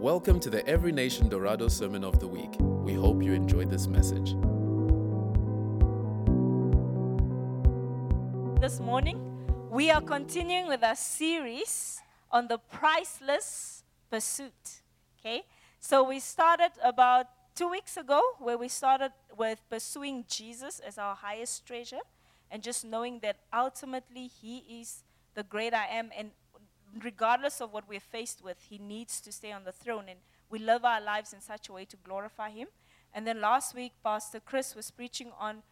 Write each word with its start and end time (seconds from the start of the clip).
Welcome 0.00 0.40
to 0.40 0.48
the 0.48 0.66
Every 0.66 0.92
Nation 0.92 1.28
Dorado 1.28 1.68
Sermon 1.68 2.04
of 2.04 2.20
the 2.20 2.26
Week. 2.26 2.56
We 2.58 2.94
hope 2.94 3.22
you 3.22 3.34
enjoyed 3.34 3.68
this 3.68 3.86
message. 3.86 4.30
This 8.62 8.80
morning, 8.80 9.20
we 9.70 9.90
are 9.90 10.00
continuing 10.00 10.68
with 10.68 10.82
our 10.82 10.96
series 10.96 12.00
on 12.30 12.48
the 12.48 12.56
priceless 12.56 13.84
pursuit. 14.10 14.80
Okay? 15.18 15.42
So 15.80 16.02
we 16.02 16.18
started 16.18 16.70
about 16.82 17.26
two 17.54 17.68
weeks 17.68 17.98
ago 17.98 18.22
where 18.38 18.56
we 18.56 18.68
started 18.68 19.12
with 19.36 19.60
pursuing 19.68 20.24
Jesus 20.26 20.78
as 20.78 20.96
our 20.96 21.14
highest 21.14 21.66
treasure 21.66 22.00
and 22.50 22.62
just 22.62 22.86
knowing 22.86 23.18
that 23.18 23.36
ultimately 23.52 24.28
He 24.28 24.80
is 24.80 25.04
the 25.34 25.42
great 25.42 25.74
I 25.74 25.88
am. 25.88 26.08
And 26.16 26.30
regardless 27.02 27.60
of 27.60 27.72
what 27.72 27.88
we're 27.88 28.00
faced 28.00 28.42
with, 28.42 28.58
He 28.68 28.78
needs 28.78 29.20
to 29.22 29.32
stay 29.32 29.52
on 29.52 29.64
the 29.64 29.72
throne. 29.72 30.04
And 30.08 30.20
we 30.48 30.58
live 30.58 30.84
our 30.84 31.00
lives 31.00 31.32
in 31.32 31.40
such 31.40 31.68
a 31.68 31.72
way 31.72 31.84
to 31.86 31.96
glorify 31.96 32.50
Him. 32.50 32.68
And 33.12 33.26
then 33.26 33.40
last 33.40 33.74
week, 33.74 33.92
Pastor 34.02 34.40
Chris 34.40 34.74
was 34.74 34.90
preaching 34.90 35.32
on 35.38 35.62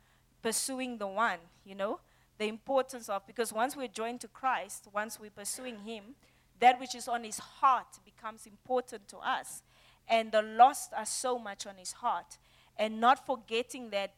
pursuing 0.43 0.99
the 0.99 1.07
one, 1.07 1.39
you 1.65 1.75
know, 1.75 2.01
the 2.39 2.47
importance 2.47 3.09
of, 3.09 3.27
because 3.27 3.53
once 3.53 3.77
we're 3.77 3.89
joined 3.89 4.21
to 4.21 4.29
Christ, 4.29 4.89
once 4.93 5.19
we're 5.21 5.31
pursuing 5.31 5.81
Him, 5.81 6.15
that 6.61 6.81
which 6.81 6.95
is 6.95 7.09
on 7.09 7.25
His 7.25 7.39
heart 7.39 7.99
becomes 8.05 8.47
important 8.47 9.09
to 9.09 9.19
us. 9.19 9.63
And 10.09 10.33
the 10.33 10.43
lost 10.43 10.93
are 10.97 11.07
so 11.07 11.39
much 11.39 11.67
on 11.67 11.77
His 11.77 11.93
heart. 11.93 12.39
And 12.77 13.01
not 13.01 13.27
forgetting 13.27 13.91
that 13.91 14.15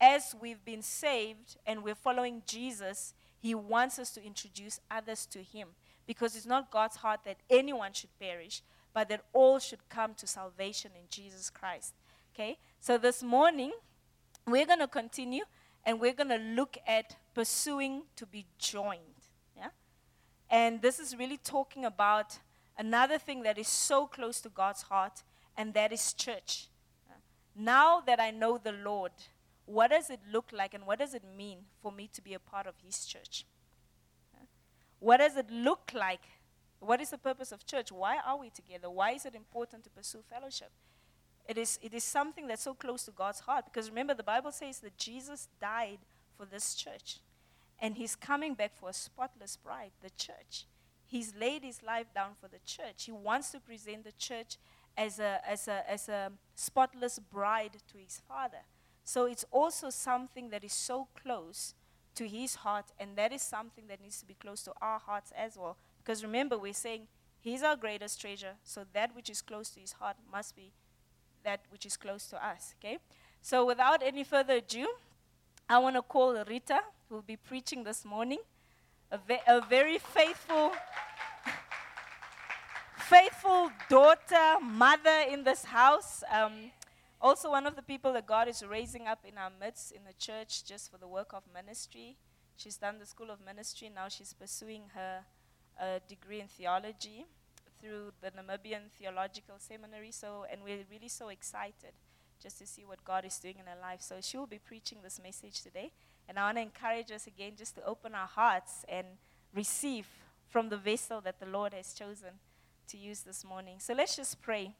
as 0.00 0.34
we've 0.40 0.64
been 0.64 0.82
saved 0.82 1.56
and 1.66 1.82
we're 1.82 1.94
following 1.94 2.42
Jesus, 2.46 3.14
He 3.38 3.54
wants 3.54 3.98
us 3.98 4.10
to 4.12 4.24
introduce 4.24 4.80
others 4.90 5.26
to 5.26 5.42
Him 5.42 5.68
because 6.06 6.36
it's 6.36 6.46
not 6.46 6.70
God's 6.70 6.96
heart 6.96 7.20
that 7.24 7.38
anyone 7.48 7.92
should 7.92 8.10
perish, 8.18 8.62
but 8.94 9.08
that 9.08 9.24
all 9.32 9.58
should 9.58 9.88
come 9.88 10.14
to 10.14 10.26
salvation 10.26 10.92
in 10.94 11.06
Jesus 11.08 11.50
Christ. 11.50 11.94
Okay? 12.34 12.58
So 12.80 12.98
this 12.98 13.22
morning, 13.22 13.72
we're 14.46 14.66
going 14.66 14.80
to 14.80 14.88
continue 14.88 15.44
and 15.84 16.00
we're 16.00 16.14
going 16.14 16.28
to 16.28 16.36
look 16.36 16.76
at 16.86 17.16
pursuing 17.34 18.02
to 18.16 18.26
be 18.26 18.46
joined. 18.58 19.00
Yeah? 19.56 19.68
And 20.50 20.82
this 20.82 20.98
is 20.98 21.16
really 21.16 21.38
talking 21.38 21.84
about 21.84 22.38
another 22.78 23.18
thing 23.18 23.42
that 23.42 23.58
is 23.58 23.68
so 23.68 24.06
close 24.06 24.40
to 24.40 24.48
God's 24.48 24.82
heart, 24.82 25.22
and 25.56 25.74
that 25.74 25.92
is 25.92 26.12
church. 26.12 26.68
Now 27.54 28.00
that 28.00 28.18
I 28.18 28.30
know 28.30 28.58
the 28.58 28.72
Lord, 28.72 29.12
what 29.66 29.90
does 29.90 30.10
it 30.10 30.20
look 30.30 30.50
like 30.52 30.74
and 30.74 30.86
what 30.86 30.98
does 30.98 31.14
it 31.14 31.22
mean 31.36 31.58
for 31.82 31.92
me 31.92 32.08
to 32.14 32.22
be 32.22 32.34
a 32.34 32.38
part 32.38 32.66
of 32.66 32.74
His 32.84 33.04
church? 33.04 33.44
What 35.02 35.16
does 35.16 35.36
it 35.36 35.50
look 35.50 35.90
like? 35.92 36.22
What 36.78 37.00
is 37.00 37.10
the 37.10 37.18
purpose 37.18 37.50
of 37.50 37.66
church? 37.66 37.90
Why 37.90 38.18
are 38.24 38.38
we 38.38 38.50
together? 38.50 38.88
Why 38.88 39.10
is 39.10 39.26
it 39.26 39.34
important 39.34 39.82
to 39.82 39.90
pursue 39.90 40.22
fellowship? 40.30 40.70
It 41.48 41.58
is, 41.58 41.76
it 41.82 41.92
is 41.92 42.04
something 42.04 42.46
that's 42.46 42.62
so 42.62 42.74
close 42.74 43.02
to 43.06 43.10
God's 43.10 43.40
heart 43.40 43.64
because 43.64 43.88
remember, 43.88 44.14
the 44.14 44.22
Bible 44.22 44.52
says 44.52 44.78
that 44.78 44.96
Jesus 44.96 45.48
died 45.60 45.98
for 46.36 46.46
this 46.46 46.76
church 46.76 47.18
and 47.80 47.96
he's 47.96 48.14
coming 48.14 48.54
back 48.54 48.76
for 48.76 48.90
a 48.90 48.92
spotless 48.92 49.56
bride, 49.56 49.90
the 50.02 50.10
church. 50.10 50.66
He's 51.04 51.34
laid 51.34 51.64
his 51.64 51.82
life 51.82 52.06
down 52.14 52.34
for 52.40 52.46
the 52.46 52.60
church. 52.64 53.06
He 53.06 53.12
wants 53.12 53.50
to 53.50 53.58
present 53.58 54.04
the 54.04 54.12
church 54.12 54.56
as 54.96 55.18
a, 55.18 55.40
as 55.44 55.66
a, 55.66 55.90
as 55.90 56.08
a 56.08 56.30
spotless 56.54 57.18
bride 57.18 57.72
to 57.90 57.98
his 57.98 58.22
Father. 58.28 58.62
So 59.02 59.24
it's 59.24 59.44
also 59.50 59.90
something 59.90 60.50
that 60.50 60.62
is 60.62 60.72
so 60.72 61.08
close 61.20 61.74
to 62.14 62.28
his 62.28 62.56
heart, 62.56 62.86
and 62.98 63.16
that 63.16 63.32
is 63.32 63.42
something 63.42 63.84
that 63.88 64.00
needs 64.00 64.20
to 64.20 64.26
be 64.26 64.34
close 64.34 64.62
to 64.62 64.72
our 64.80 64.98
hearts 64.98 65.32
as 65.36 65.56
well. 65.56 65.76
Because 65.98 66.22
remember, 66.22 66.58
we're 66.58 66.74
saying 66.74 67.06
he's 67.40 67.62
our 67.62 67.76
greatest 67.76 68.20
treasure, 68.20 68.54
so 68.64 68.84
that 68.92 69.14
which 69.14 69.30
is 69.30 69.42
close 69.42 69.70
to 69.70 69.80
his 69.80 69.92
heart 69.92 70.16
must 70.30 70.56
be 70.56 70.72
that 71.44 71.60
which 71.70 71.86
is 71.86 71.96
close 71.96 72.26
to 72.28 72.44
us. 72.44 72.74
Okay? 72.78 72.98
So 73.40 73.66
without 73.66 74.02
any 74.02 74.24
further 74.24 74.54
ado, 74.54 74.86
I 75.68 75.78
want 75.78 75.96
to 75.96 76.02
call 76.02 76.42
Rita, 76.44 76.80
who 77.08 77.16
will 77.16 77.22
be 77.22 77.36
preaching 77.36 77.84
this 77.84 78.04
morning, 78.04 78.38
a, 79.10 79.18
ve- 79.18 79.40
a 79.46 79.60
very 79.60 79.98
faithful. 79.98 80.72
faithful 82.96 83.70
daughter, 83.88 84.58
mother 84.62 85.24
in 85.28 85.44
this 85.44 85.64
house. 85.64 86.22
Um, 86.32 86.70
also, 87.22 87.50
one 87.50 87.68
of 87.68 87.76
the 87.76 87.82
people 87.82 88.12
that 88.14 88.26
God 88.26 88.48
is 88.48 88.64
raising 88.68 89.06
up 89.06 89.20
in 89.24 89.38
our 89.38 89.50
midst 89.60 89.92
in 89.92 90.02
the 90.04 90.12
church 90.12 90.64
just 90.64 90.90
for 90.90 90.98
the 90.98 91.06
work 91.06 91.32
of 91.32 91.44
ministry. 91.54 92.16
She's 92.56 92.76
done 92.76 92.98
the 92.98 93.06
school 93.06 93.30
of 93.30 93.38
ministry. 93.40 93.88
Now 93.94 94.08
she's 94.08 94.32
pursuing 94.32 94.82
her 94.92 95.20
uh, 95.80 96.00
degree 96.08 96.40
in 96.40 96.48
theology 96.48 97.26
through 97.80 98.12
the 98.20 98.32
Namibian 98.32 98.90
Theological 98.98 99.54
Seminary. 99.58 100.10
So, 100.10 100.46
and 100.50 100.62
we're 100.64 100.84
really 100.90 101.08
so 101.08 101.28
excited 101.28 101.92
just 102.42 102.58
to 102.58 102.66
see 102.66 102.84
what 102.84 103.04
God 103.04 103.24
is 103.24 103.38
doing 103.38 103.54
in 103.60 103.66
her 103.66 103.80
life. 103.80 104.02
So, 104.02 104.16
she 104.20 104.36
will 104.36 104.48
be 104.48 104.58
preaching 104.58 104.98
this 105.00 105.20
message 105.22 105.62
today. 105.62 105.92
And 106.28 106.40
I 106.40 106.46
want 106.46 106.56
to 106.56 106.62
encourage 106.62 107.12
us 107.12 107.28
again 107.28 107.52
just 107.56 107.76
to 107.76 107.84
open 107.84 108.16
our 108.16 108.26
hearts 108.26 108.84
and 108.88 109.06
receive 109.54 110.08
from 110.48 110.70
the 110.70 110.76
vessel 110.76 111.20
that 111.20 111.38
the 111.38 111.46
Lord 111.46 111.72
has 111.72 111.94
chosen 111.94 112.40
to 112.88 112.96
use 112.96 113.20
this 113.20 113.44
morning. 113.44 113.76
So, 113.78 113.94
let's 113.94 114.16
just 114.16 114.42
pray. 114.42 114.74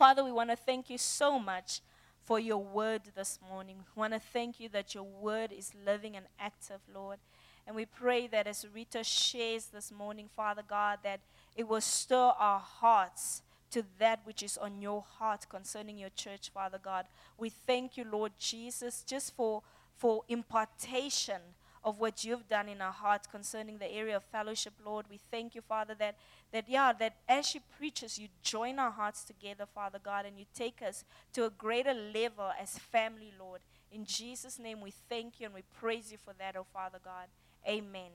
Father, 0.00 0.24
we 0.24 0.32
want 0.32 0.48
to 0.48 0.56
thank 0.56 0.88
you 0.88 0.96
so 0.96 1.38
much 1.38 1.82
for 2.24 2.40
your 2.40 2.64
word 2.64 3.02
this 3.14 3.38
morning. 3.46 3.84
We 3.94 4.00
want 4.00 4.14
to 4.14 4.18
thank 4.18 4.58
you 4.58 4.70
that 4.70 4.94
your 4.94 5.04
word 5.04 5.52
is 5.52 5.72
living 5.84 6.16
and 6.16 6.24
active, 6.38 6.80
Lord. 6.94 7.18
And 7.66 7.76
we 7.76 7.84
pray 7.84 8.26
that 8.28 8.46
as 8.46 8.66
Rita 8.74 9.04
shares 9.04 9.66
this 9.66 9.92
morning, 9.92 10.30
Father 10.34 10.62
God, 10.66 11.00
that 11.02 11.20
it 11.54 11.68
will 11.68 11.82
stir 11.82 12.32
our 12.38 12.60
hearts 12.60 13.42
to 13.72 13.84
that 13.98 14.20
which 14.24 14.42
is 14.42 14.56
on 14.56 14.80
your 14.80 15.04
heart 15.18 15.44
concerning 15.50 15.98
your 15.98 16.08
church, 16.16 16.48
Father 16.48 16.78
God. 16.82 17.04
We 17.36 17.50
thank 17.50 17.98
you, 17.98 18.06
Lord 18.10 18.32
Jesus, 18.38 19.04
just 19.06 19.36
for, 19.36 19.62
for 19.98 20.22
impartation 20.30 21.42
of 21.82 21.98
what 21.98 22.24
you've 22.24 22.46
done 22.48 22.68
in 22.68 22.82
our 22.82 22.92
hearts 22.92 23.26
concerning 23.26 23.78
the 23.78 23.90
area 23.90 24.16
of 24.16 24.24
fellowship, 24.24 24.74
Lord. 24.84 25.06
We 25.10 25.18
thank 25.30 25.54
you, 25.54 25.62
Father, 25.62 25.94
that, 25.98 26.16
that 26.52 26.68
yeah, 26.68 26.92
that 26.98 27.16
as 27.28 27.46
she 27.46 27.60
preaches, 27.78 28.18
you 28.18 28.28
join 28.42 28.78
our 28.78 28.90
hearts 28.90 29.24
together, 29.24 29.64
Father 29.74 29.98
God, 30.02 30.26
and 30.26 30.38
you 30.38 30.44
take 30.54 30.82
us 30.82 31.04
to 31.32 31.46
a 31.46 31.50
greater 31.50 31.94
level 31.94 32.50
as 32.60 32.78
family, 32.78 33.32
Lord. 33.38 33.60
In 33.90 34.04
Jesus' 34.04 34.58
name, 34.58 34.80
we 34.80 34.92
thank 35.08 35.40
you 35.40 35.46
and 35.46 35.54
we 35.54 35.62
praise 35.80 36.12
you 36.12 36.18
for 36.22 36.34
that, 36.38 36.54
oh 36.56 36.66
Father 36.72 36.98
God. 37.02 37.26
Amen. 37.66 38.10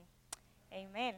Amen. 0.72 1.14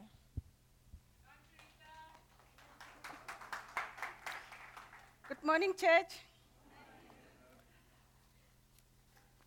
Good 5.27 5.43
morning, 5.43 5.73
church. 5.79 6.13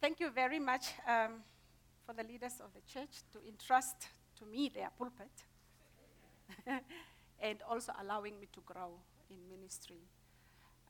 Thank 0.01 0.21
you 0.21 0.31
very 0.31 0.59
much 0.59 0.87
um, 1.07 1.43
for 2.07 2.13
the 2.13 2.23
leaders 2.25 2.55
of 2.61 2.73
the 2.75 2.81
church 2.93 3.23
to 3.33 3.39
entrust 3.47 4.09
to 4.39 4.45
me 4.47 4.71
their 4.75 4.91
pulpit 4.99 5.31
and 7.41 7.59
also 7.69 7.93
allowing 8.01 8.39
me 8.41 8.49
to 8.53 8.61
grow 8.65 8.93
in 9.31 9.37
ministry. 9.49 10.01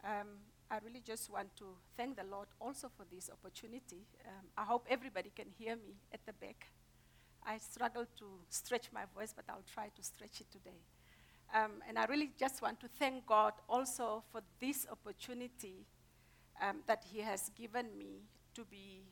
Um, 0.04 0.28
I 0.70 0.78
really 0.84 1.02
just 1.04 1.30
want 1.30 1.54
to 1.56 1.64
thank 1.96 2.16
the 2.16 2.24
Lord 2.24 2.48
also 2.60 2.90
for 2.96 3.04
this 3.12 3.30
opportunity. 3.30 4.06
Um, 4.26 4.46
I 4.56 4.64
hope 4.64 4.86
everybody 4.88 5.30
can 5.34 5.46
hear 5.58 5.76
me 5.76 5.96
at 6.12 6.24
the 6.26 6.32
back. 6.32 6.68
I 7.44 7.58
struggle 7.58 8.06
to 8.18 8.24
stretch 8.48 8.88
my 8.92 9.02
voice, 9.14 9.32
but 9.34 9.44
I'll 9.48 9.64
try 9.72 9.88
to 9.94 10.02
stretch 10.02 10.40
it 10.40 10.50
today. 10.50 10.80
Um, 11.54 11.82
and 11.86 11.98
I 11.98 12.06
really 12.06 12.30
just 12.38 12.62
want 12.62 12.80
to 12.80 12.88
thank 12.98 13.26
God 13.26 13.52
also 13.68 14.22
for 14.32 14.40
this 14.60 14.86
opportunity 14.90 15.84
um, 16.62 16.78
that 16.86 17.04
He 17.12 17.20
has 17.20 17.50
given 17.54 17.86
me 17.98 18.22
to 18.54 18.64
be 18.64 19.02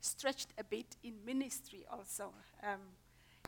stretched 0.00 0.48
a 0.58 0.64
bit 0.64 0.96
in 1.02 1.14
ministry 1.24 1.84
also. 1.90 2.32
Um, 2.62 2.80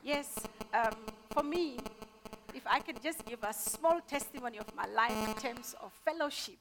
yes, 0.03 0.39
um, 0.73 0.97
for 1.31 1.43
me, 1.43 1.79
if 2.55 2.67
I 2.67 2.81
can 2.81 2.97
just 3.03 3.25
give 3.25 3.43
a 3.43 3.53
small 3.53 4.01
testimony 4.01 4.59
of 4.59 4.75
my 4.75 4.87
life 4.87 5.29
in 5.29 5.35
terms 5.35 5.75
of 5.83 5.93
fellowship. 6.05 6.59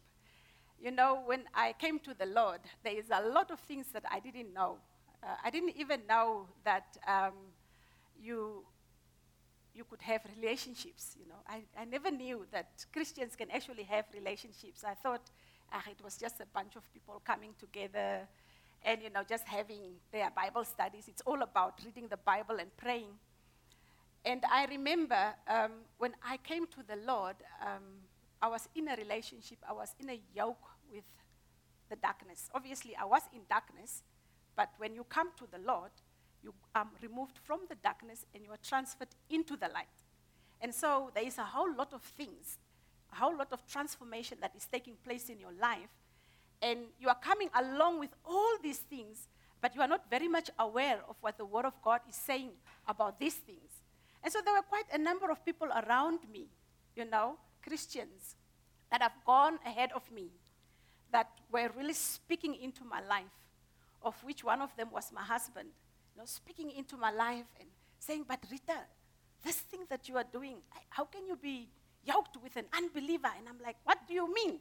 You 0.80 0.92
know, 0.92 1.22
when 1.26 1.44
I 1.54 1.74
came 1.74 2.00
to 2.00 2.14
the 2.14 2.26
Lord, 2.26 2.62
there 2.84 2.98
is 2.98 3.06
a 3.12 3.22
lot 3.22 3.52
of 3.52 3.60
things 3.60 3.88
that 3.94 4.04
I 4.10 4.20
didn't 4.20 4.54
know. 4.54 4.78
Uh, 5.22 5.28
I 5.44 5.50
didn't 5.52 5.76
even 5.78 6.02
know 6.10 6.48
that 6.64 6.98
um, 7.08 7.34
you 8.20 8.64
you 9.74 9.86
could 9.86 10.02
have 10.02 10.22
relationships. 10.36 11.16
You 11.18 11.28
know, 11.30 11.40
I, 11.48 11.62
I 11.80 11.86
never 11.86 12.12
knew 12.12 12.46
that 12.52 12.86
Christians 12.92 13.36
can 13.36 13.50
actually 13.52 13.84
have 13.84 14.06
relationships. 14.14 14.84
I 14.84 14.96
thought 14.96 15.30
ah, 15.72 15.84
it 15.90 16.04
was 16.04 16.18
just 16.18 16.42
a 16.42 16.46
bunch 16.46 16.76
of 16.76 16.84
people 16.94 17.22
coming 17.24 17.54
together 17.60 18.28
and 18.84 19.02
you 19.02 19.10
know 19.10 19.24
just 19.28 19.46
having 19.46 19.96
their 20.12 20.32
Bible 20.32 20.64
studies. 20.64 21.08
It's 21.08 21.22
all 21.26 21.42
about 21.42 21.80
reading 21.86 22.08
the 22.08 22.18
Bible 22.18 22.58
and 22.60 22.76
praying. 22.78 23.14
And 24.24 24.44
I 24.52 24.66
remember 24.66 25.34
um, 25.48 25.72
when 25.98 26.14
I 26.24 26.38
came 26.38 26.68
to 26.68 26.84
the 26.88 26.96
Lord, 27.06 27.36
um, 27.62 27.84
I 28.42 28.48
was 28.48 28.70
in 28.76 28.88
a 28.88 28.96
relationship. 28.96 29.58
I 29.68 29.74
was 29.74 29.96
in 30.00 30.10
a 30.10 30.20
yoke 30.36 30.64
with 30.92 31.04
the 31.90 31.96
darkness. 31.96 32.50
Obviously, 32.54 32.96
I 32.96 33.06
was 33.06 33.24
in 33.34 33.42
darkness, 33.50 34.04
but 34.56 34.70
when 34.78 34.94
you 34.94 35.04
come 35.06 35.30
to 35.38 35.46
the 35.52 35.58
Lord, 35.66 35.92
you 36.44 36.54
are 36.76 36.88
removed 37.02 37.40
from 37.44 37.62
the 37.70 37.76
darkness 37.76 38.26
and 38.34 38.44
you 38.44 38.52
are 38.52 38.60
transferred 38.64 39.10
into 39.30 39.56
the 39.56 39.68
light. 39.68 39.88
And 40.60 40.74
so 40.74 41.12
there 41.16 41.26
is 41.26 41.38
a 41.40 41.44
whole 41.44 41.74
lot 41.76 41.94
of 41.94 42.02
things 42.02 42.60
a 43.12 43.16
whole 43.16 43.36
lot 43.36 43.52
of 43.52 43.66
transformation 43.68 44.38
that 44.42 44.54
is 44.56 44.66
taking 44.72 44.96
place 45.04 45.30
in 45.30 45.40
your 45.40 45.52
life, 45.60 45.90
and 46.62 46.80
you 47.00 47.10
are 47.10 47.18
coming 47.22 47.50
along 47.56 48.00
with 48.00 48.12
all 48.26 48.58
these 48.62 48.80
things, 48.80 49.28
but 49.62 49.76
you 49.76 49.82
are 49.82 49.88
not 49.88 50.10
very 50.10 50.28
much 50.28 50.50
aware 50.60 51.00
of 51.10 51.16
what 51.22 51.38
the 51.38 51.46
Word 51.46 51.66
of 51.66 51.74
God 51.84 52.02
is 52.10 52.16
saying 52.16 52.52
about 52.88 53.20
these 53.20 53.36
things. 53.36 53.82
And 54.24 54.32
so 54.32 54.40
there 54.44 54.54
were 54.54 54.62
quite 54.62 54.86
a 54.94 54.98
number 54.98 55.32
of 55.32 55.44
people 55.44 55.68
around 55.68 56.20
me, 56.32 56.48
you 56.96 57.06
know, 57.06 57.38
Christians, 57.64 58.36
that 58.92 59.02
have 59.02 59.14
gone 59.26 59.58
ahead 59.66 59.92
of 59.96 60.04
me, 60.12 60.30
that 61.12 61.30
were 61.52 61.70
really 61.76 61.94
speaking 61.94 62.56
into 62.56 62.84
my 62.84 63.02
life, 63.08 63.34
of 64.04 64.16
which 64.24 64.44
one 64.44 64.62
of 64.62 64.76
them 64.78 64.90
was 64.92 65.12
my 65.14 65.22
husband, 65.22 65.70
you 66.14 66.22
know, 66.22 66.26
speaking 66.26 66.72
into 66.72 66.98
my 66.98 67.12
life 67.12 67.46
and 67.60 67.70
saying, 68.00 68.26
But 68.28 68.40
Rita, 68.52 68.78
this 69.44 69.56
thing 69.56 69.82
that 69.90 70.08
you 70.08 70.18
are 70.18 70.26
doing, 70.32 70.58
how 70.90 71.06
can 71.06 71.26
you 71.26 71.36
be 71.36 71.70
yoked 72.06 72.38
with 72.44 72.56
an 72.56 72.66
unbeliever? 72.76 73.30
And 73.38 73.48
I'm 73.48 73.60
like, 73.64 73.78
What 73.84 74.00
do 74.08 74.14
you 74.14 74.32
mean? 74.34 74.60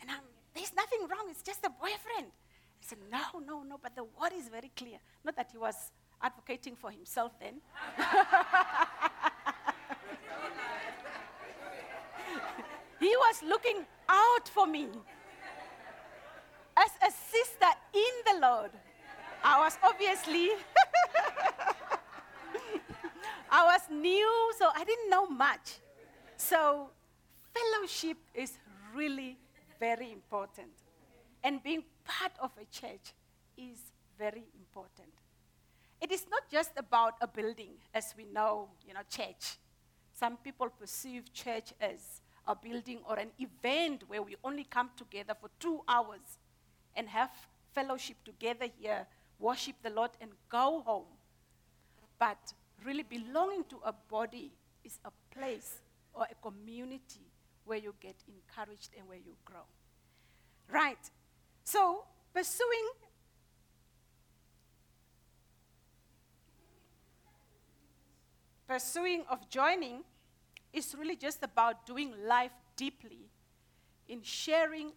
And 0.00 0.10
I'm, 0.10 0.24
there's 0.54 0.72
nothing 0.74 1.00
wrong, 1.08 1.26
it's 1.30 1.42
just 1.42 1.64
a 1.64 1.70
boyfriend. 1.70 2.28
I 2.28 2.80
said, 2.80 2.98
No, 3.10 3.40
no, 3.40 3.62
no, 3.62 3.78
but 3.82 3.94
the 3.94 4.04
word 4.04 4.32
is 4.36 4.48
very 4.48 4.70
clear. 4.76 4.98
Not 5.24 5.36
that 5.36 5.48
he 5.52 5.58
was 5.58 5.74
advocating 6.22 6.76
for 6.76 6.90
himself 6.90 7.32
then. 7.40 7.60
he 13.00 13.16
was 13.16 13.42
looking 13.42 13.86
out 14.08 14.48
for 14.48 14.66
me 14.66 14.88
as 16.76 16.90
a 17.06 17.10
sister 17.10 17.66
in 17.94 18.12
the 18.26 18.34
Lord. 18.46 18.70
I 19.42 19.58
was 19.60 19.78
obviously, 19.82 20.50
I 23.50 23.64
was 23.64 23.80
new, 23.90 24.52
so 24.58 24.68
I 24.74 24.84
didn't 24.84 25.08
know 25.10 25.26
much. 25.26 25.78
So, 26.36 26.90
fellowship 27.54 28.18
is 28.34 28.58
really 28.94 29.38
very 29.80 30.12
important. 30.12 30.70
And 31.42 31.62
being 31.62 31.82
part 32.04 32.32
of 32.38 32.50
a 32.60 32.64
church 32.66 33.14
is 33.56 33.78
very 34.18 34.44
important. 34.54 35.08
It 36.00 36.12
is 36.12 36.26
not 36.30 36.42
just 36.50 36.70
about 36.76 37.14
a 37.20 37.26
building, 37.26 37.72
as 37.94 38.14
we 38.16 38.24
know, 38.24 38.68
you 38.86 38.94
know, 38.94 39.00
church. 39.08 39.56
Some 40.14 40.36
people 40.36 40.68
perceive 40.68 41.32
church 41.32 41.72
as 41.80 42.20
a 42.46 42.54
building 42.54 42.98
or 43.08 43.18
an 43.18 43.30
event 43.38 44.04
where 44.08 44.22
we 44.22 44.36
only 44.44 44.64
come 44.64 44.90
together 44.96 45.34
for 45.40 45.50
two 45.58 45.80
hours 45.88 46.38
and 46.94 47.08
have 47.08 47.30
fellowship 47.74 48.16
together 48.24 48.66
here, 48.78 49.06
worship 49.38 49.76
the 49.82 49.90
Lord, 49.90 50.10
and 50.20 50.30
go 50.48 50.82
home. 50.84 51.12
But 52.18 52.52
really, 52.84 53.02
belonging 53.02 53.64
to 53.70 53.76
a 53.84 53.92
body 53.92 54.52
is 54.84 54.98
a 55.04 55.10
place 55.34 55.80
or 56.12 56.26
a 56.30 56.34
community 56.42 57.29
where 57.70 57.78
you 57.78 57.94
get 58.00 58.16
encouraged 58.26 58.90
and 58.98 59.06
where 59.06 59.16
you 59.16 59.36
grow. 59.44 59.62
Right. 60.68 60.98
So, 61.62 62.02
pursuing 62.34 62.88
pursuing 68.66 69.22
of 69.30 69.48
joining 69.48 70.02
is 70.72 70.96
really 70.98 71.14
just 71.14 71.44
about 71.44 71.86
doing 71.86 72.12
life 72.26 72.50
deeply 72.74 73.30
in 74.08 74.20
sharing 74.22 74.90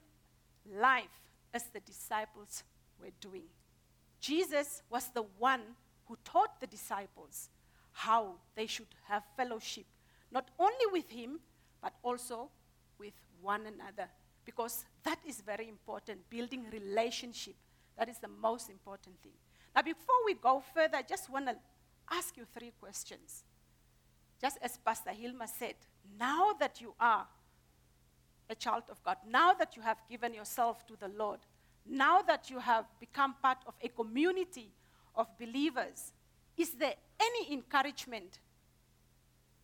life 0.75 1.21
as 1.53 1.65
the 1.73 1.79
disciples 1.79 2.63
were 2.99 3.13
doing. 3.21 3.45
Jesus 4.19 4.81
was 4.89 5.09
the 5.09 5.25
one 5.37 5.61
who 6.05 6.17
taught 6.23 6.59
the 6.59 6.65
disciples 6.65 7.49
how 7.91 8.33
they 8.55 8.65
should 8.65 8.95
have 9.07 9.21
fellowship, 9.37 9.85
not 10.31 10.49
only 10.57 10.87
with 10.91 11.11
him, 11.11 11.39
but 11.79 11.93
also 12.01 12.49
one 13.43 13.61
another. 13.61 14.09
Because 14.45 14.85
that 15.03 15.19
is 15.27 15.41
very 15.41 15.69
important, 15.69 16.29
building 16.29 16.65
relationship. 16.71 17.55
That 17.97 18.09
is 18.09 18.17
the 18.17 18.27
most 18.27 18.69
important 18.69 19.21
thing. 19.21 19.33
Now, 19.75 19.81
before 19.81 20.15
we 20.25 20.33
go 20.33 20.63
further, 20.73 20.97
I 20.97 21.01
just 21.03 21.29
want 21.29 21.47
to 21.47 21.55
ask 22.11 22.35
you 22.37 22.45
three 22.57 22.71
questions. 22.79 23.43
Just 24.41 24.57
as 24.61 24.77
Pastor 24.77 25.11
Hilma 25.11 25.47
said, 25.47 25.75
now 26.19 26.53
that 26.59 26.81
you 26.81 26.93
are 26.99 27.25
a 28.49 28.55
child 28.55 28.83
of 28.89 29.01
God, 29.03 29.17
now 29.27 29.53
that 29.53 29.75
you 29.75 29.81
have 29.81 29.97
given 30.09 30.33
yourself 30.33 30.85
to 30.87 30.95
the 30.99 31.07
Lord, 31.07 31.39
now 31.85 32.21
that 32.21 32.49
you 32.49 32.59
have 32.59 32.85
become 32.99 33.35
part 33.41 33.59
of 33.65 33.73
a 33.81 33.87
community 33.87 34.71
of 35.15 35.27
believers, 35.39 36.11
is 36.57 36.71
there 36.71 36.95
any 37.19 37.53
encouragement 37.53 38.39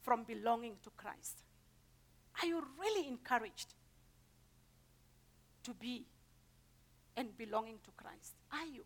from 0.02 0.24
belonging 0.24 0.76
to 0.84 0.90
Christ? 0.92 1.44
Are 2.42 2.46
you 2.46 2.64
really 2.80 3.08
encouraged 3.08 3.74
to 5.64 5.74
be 5.74 6.06
and 7.18 7.38
belonging 7.38 7.80
to 7.84 7.92
Christ? 7.98 8.36
Are 8.52 8.66
you? 8.66 8.84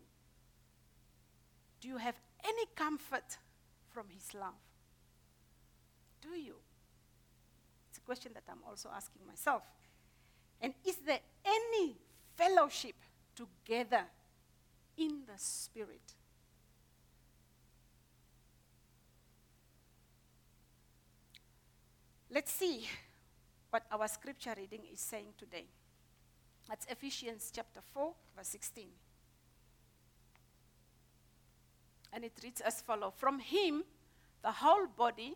Do 1.80 1.88
you 1.88 1.98
have 1.98 2.16
any 2.44 2.66
comfort 2.74 3.38
from 3.92 4.06
His 4.08 4.34
love? 4.34 4.54
Do 6.20 6.30
you? 6.30 6.56
It's 7.90 7.98
a 7.98 8.00
question 8.00 8.32
that 8.34 8.42
I'm 8.48 8.58
also 8.68 8.88
asking 8.94 9.22
myself. 9.26 9.62
And 10.60 10.74
is 10.84 10.96
there 11.06 11.20
any 11.44 11.96
fellowship 12.36 12.96
together 13.36 14.04
in 14.96 15.22
the 15.26 15.38
Spirit? 15.38 16.14
Let's 22.30 22.50
see 22.50 22.88
what 23.74 23.86
our 23.90 24.06
scripture 24.06 24.54
reading 24.56 24.82
is 24.92 25.00
saying 25.00 25.34
today. 25.36 25.66
That's 26.68 26.86
Ephesians 26.88 27.50
chapter 27.52 27.80
4, 27.92 28.12
verse 28.36 28.46
16. 28.46 28.86
And 32.12 32.24
it 32.24 32.34
reads 32.44 32.60
as 32.60 32.80
follows 32.82 33.14
From 33.16 33.40
him, 33.40 33.82
the 34.44 34.52
whole 34.52 34.86
body, 34.96 35.34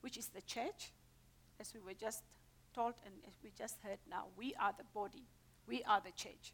which 0.00 0.16
is 0.16 0.26
the 0.26 0.42
church, 0.42 0.90
as 1.60 1.72
we 1.72 1.78
were 1.78 1.94
just 1.94 2.24
told 2.74 2.94
and 3.06 3.14
as 3.24 3.34
we 3.44 3.52
just 3.56 3.76
heard 3.84 4.00
now, 4.10 4.24
we 4.36 4.52
are 4.60 4.74
the 4.76 4.82
body, 4.92 5.22
we 5.68 5.84
are 5.84 6.00
the 6.04 6.10
church. 6.10 6.52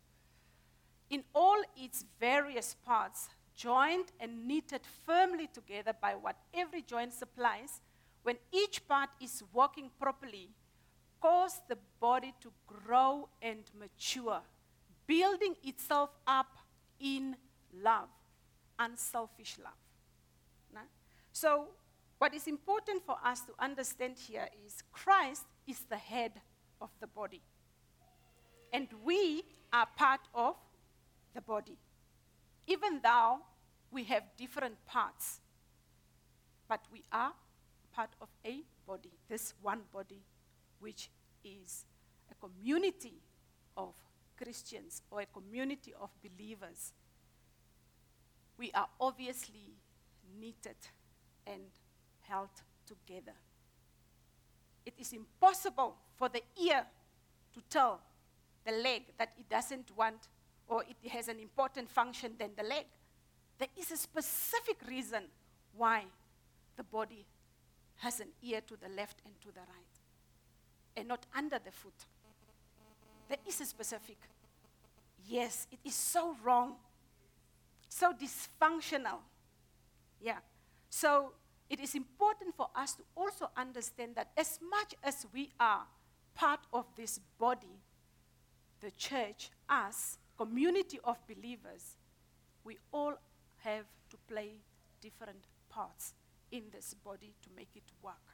In 1.08 1.24
all 1.34 1.62
its 1.78 2.04
various 2.20 2.76
parts, 2.84 3.30
joined 3.56 4.12
and 4.20 4.46
knitted 4.46 4.82
firmly 5.06 5.48
together 5.50 5.94
by 5.98 6.14
what 6.14 6.36
every 6.52 6.82
joint 6.82 7.14
supplies, 7.14 7.80
when 8.22 8.36
each 8.52 8.86
part 8.86 9.08
is 9.18 9.42
working 9.54 9.90
properly, 9.98 10.50
cause 11.24 11.62
the 11.68 11.78
body 12.00 12.34
to 12.38 12.52
grow 12.66 13.26
and 13.40 13.64
mature, 13.78 14.42
building 15.06 15.54
itself 15.64 16.10
up 16.26 16.58
in 17.00 17.34
love, 17.82 18.10
unselfish 18.78 19.56
love. 19.64 19.72
Nah? 20.74 20.80
So, 21.32 21.68
what 22.18 22.34
is 22.34 22.46
important 22.46 23.06
for 23.06 23.16
us 23.24 23.40
to 23.46 23.52
understand 23.58 24.16
here 24.18 24.48
is 24.66 24.82
Christ 24.92 25.44
is 25.66 25.80
the 25.88 25.96
head 25.96 26.32
of 26.78 26.90
the 27.00 27.06
body. 27.06 27.40
And 28.70 28.88
we 29.02 29.44
are 29.72 29.86
part 29.96 30.20
of 30.34 30.56
the 31.34 31.40
body. 31.40 31.78
Even 32.66 33.00
though 33.02 33.38
we 33.90 34.04
have 34.04 34.24
different 34.36 34.74
parts, 34.84 35.40
but 36.68 36.80
we 36.92 37.02
are 37.10 37.32
part 37.94 38.10
of 38.20 38.28
a 38.44 38.60
body, 38.86 39.12
this 39.30 39.54
one 39.62 39.80
body, 39.90 40.20
which 40.84 41.08
is 41.42 41.86
a 42.30 42.34
community 42.34 43.14
of 43.74 43.94
Christians 44.36 45.00
or 45.10 45.22
a 45.22 45.26
community 45.26 45.94
of 45.98 46.10
believers. 46.22 46.92
We 48.58 48.70
are 48.72 48.88
obviously 49.00 49.72
knitted 50.38 50.76
and 51.46 51.62
held 52.20 52.50
together. 52.86 53.32
It 54.84 54.92
is 54.98 55.14
impossible 55.14 55.96
for 56.16 56.28
the 56.28 56.42
ear 56.62 56.84
to 57.54 57.60
tell 57.70 58.00
the 58.66 58.72
leg 58.72 59.04
that 59.18 59.32
it 59.38 59.48
doesn't 59.48 59.90
want 59.96 60.28
or 60.68 60.84
it 60.84 61.10
has 61.10 61.28
an 61.28 61.40
important 61.40 61.88
function 61.88 62.32
than 62.38 62.50
the 62.58 62.62
leg. 62.62 62.84
There 63.56 63.68
is 63.78 63.90
a 63.90 63.96
specific 63.96 64.76
reason 64.86 65.24
why 65.74 66.04
the 66.76 66.84
body 66.84 67.24
has 67.96 68.20
an 68.20 68.28
ear 68.42 68.60
to 68.66 68.76
the 68.76 68.94
left 68.94 69.22
and 69.24 69.40
to 69.40 69.48
the 69.48 69.60
right 69.60 69.93
and 70.96 71.08
not 71.08 71.26
under 71.36 71.58
the 71.58 71.72
foot. 71.72 72.06
There 73.28 73.38
is 73.46 73.60
a 73.60 73.64
specific. 73.64 74.18
Yes, 75.26 75.66
it 75.72 75.78
is 75.84 75.94
so 75.94 76.36
wrong, 76.42 76.74
so 77.88 78.12
dysfunctional. 78.12 79.18
Yeah. 80.20 80.38
So 80.90 81.32
it 81.70 81.80
is 81.80 81.94
important 81.94 82.54
for 82.56 82.68
us 82.76 82.94
to 82.94 83.02
also 83.16 83.50
understand 83.56 84.14
that 84.16 84.30
as 84.36 84.58
much 84.70 84.94
as 85.02 85.26
we 85.32 85.50
are 85.58 85.82
part 86.34 86.60
of 86.72 86.84
this 86.96 87.20
body, 87.38 87.80
the 88.80 88.90
church, 88.92 89.50
us, 89.68 90.18
community 90.36 90.98
of 91.04 91.16
believers, 91.26 91.96
we 92.64 92.76
all 92.92 93.14
have 93.58 93.86
to 94.10 94.16
play 94.28 94.52
different 95.00 95.46
parts 95.68 96.14
in 96.52 96.64
this 96.72 96.94
body 96.94 97.32
to 97.42 97.48
make 97.56 97.70
it 97.74 97.84
work. 98.02 98.33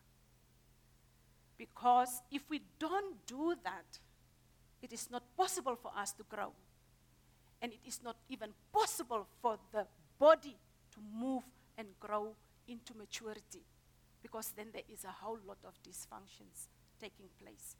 Because 1.60 2.22
if 2.32 2.48
we 2.48 2.62
don't 2.78 3.14
do 3.26 3.54
that, 3.64 3.98
it 4.80 4.94
is 4.94 5.10
not 5.10 5.22
possible 5.36 5.76
for 5.76 5.92
us 5.94 6.12
to 6.12 6.22
grow. 6.26 6.52
And 7.60 7.70
it 7.70 7.80
is 7.86 8.00
not 8.02 8.16
even 8.30 8.54
possible 8.72 9.26
for 9.42 9.58
the 9.70 9.86
body 10.18 10.56
to 10.92 10.98
move 11.14 11.42
and 11.76 11.88
grow 12.00 12.34
into 12.66 12.94
maturity. 12.96 13.60
Because 14.22 14.54
then 14.56 14.68
there 14.72 14.88
is 14.88 15.04
a 15.04 15.12
whole 15.22 15.38
lot 15.46 15.58
of 15.66 15.74
dysfunctions 15.82 16.68
taking 16.98 17.28
place 17.38 17.76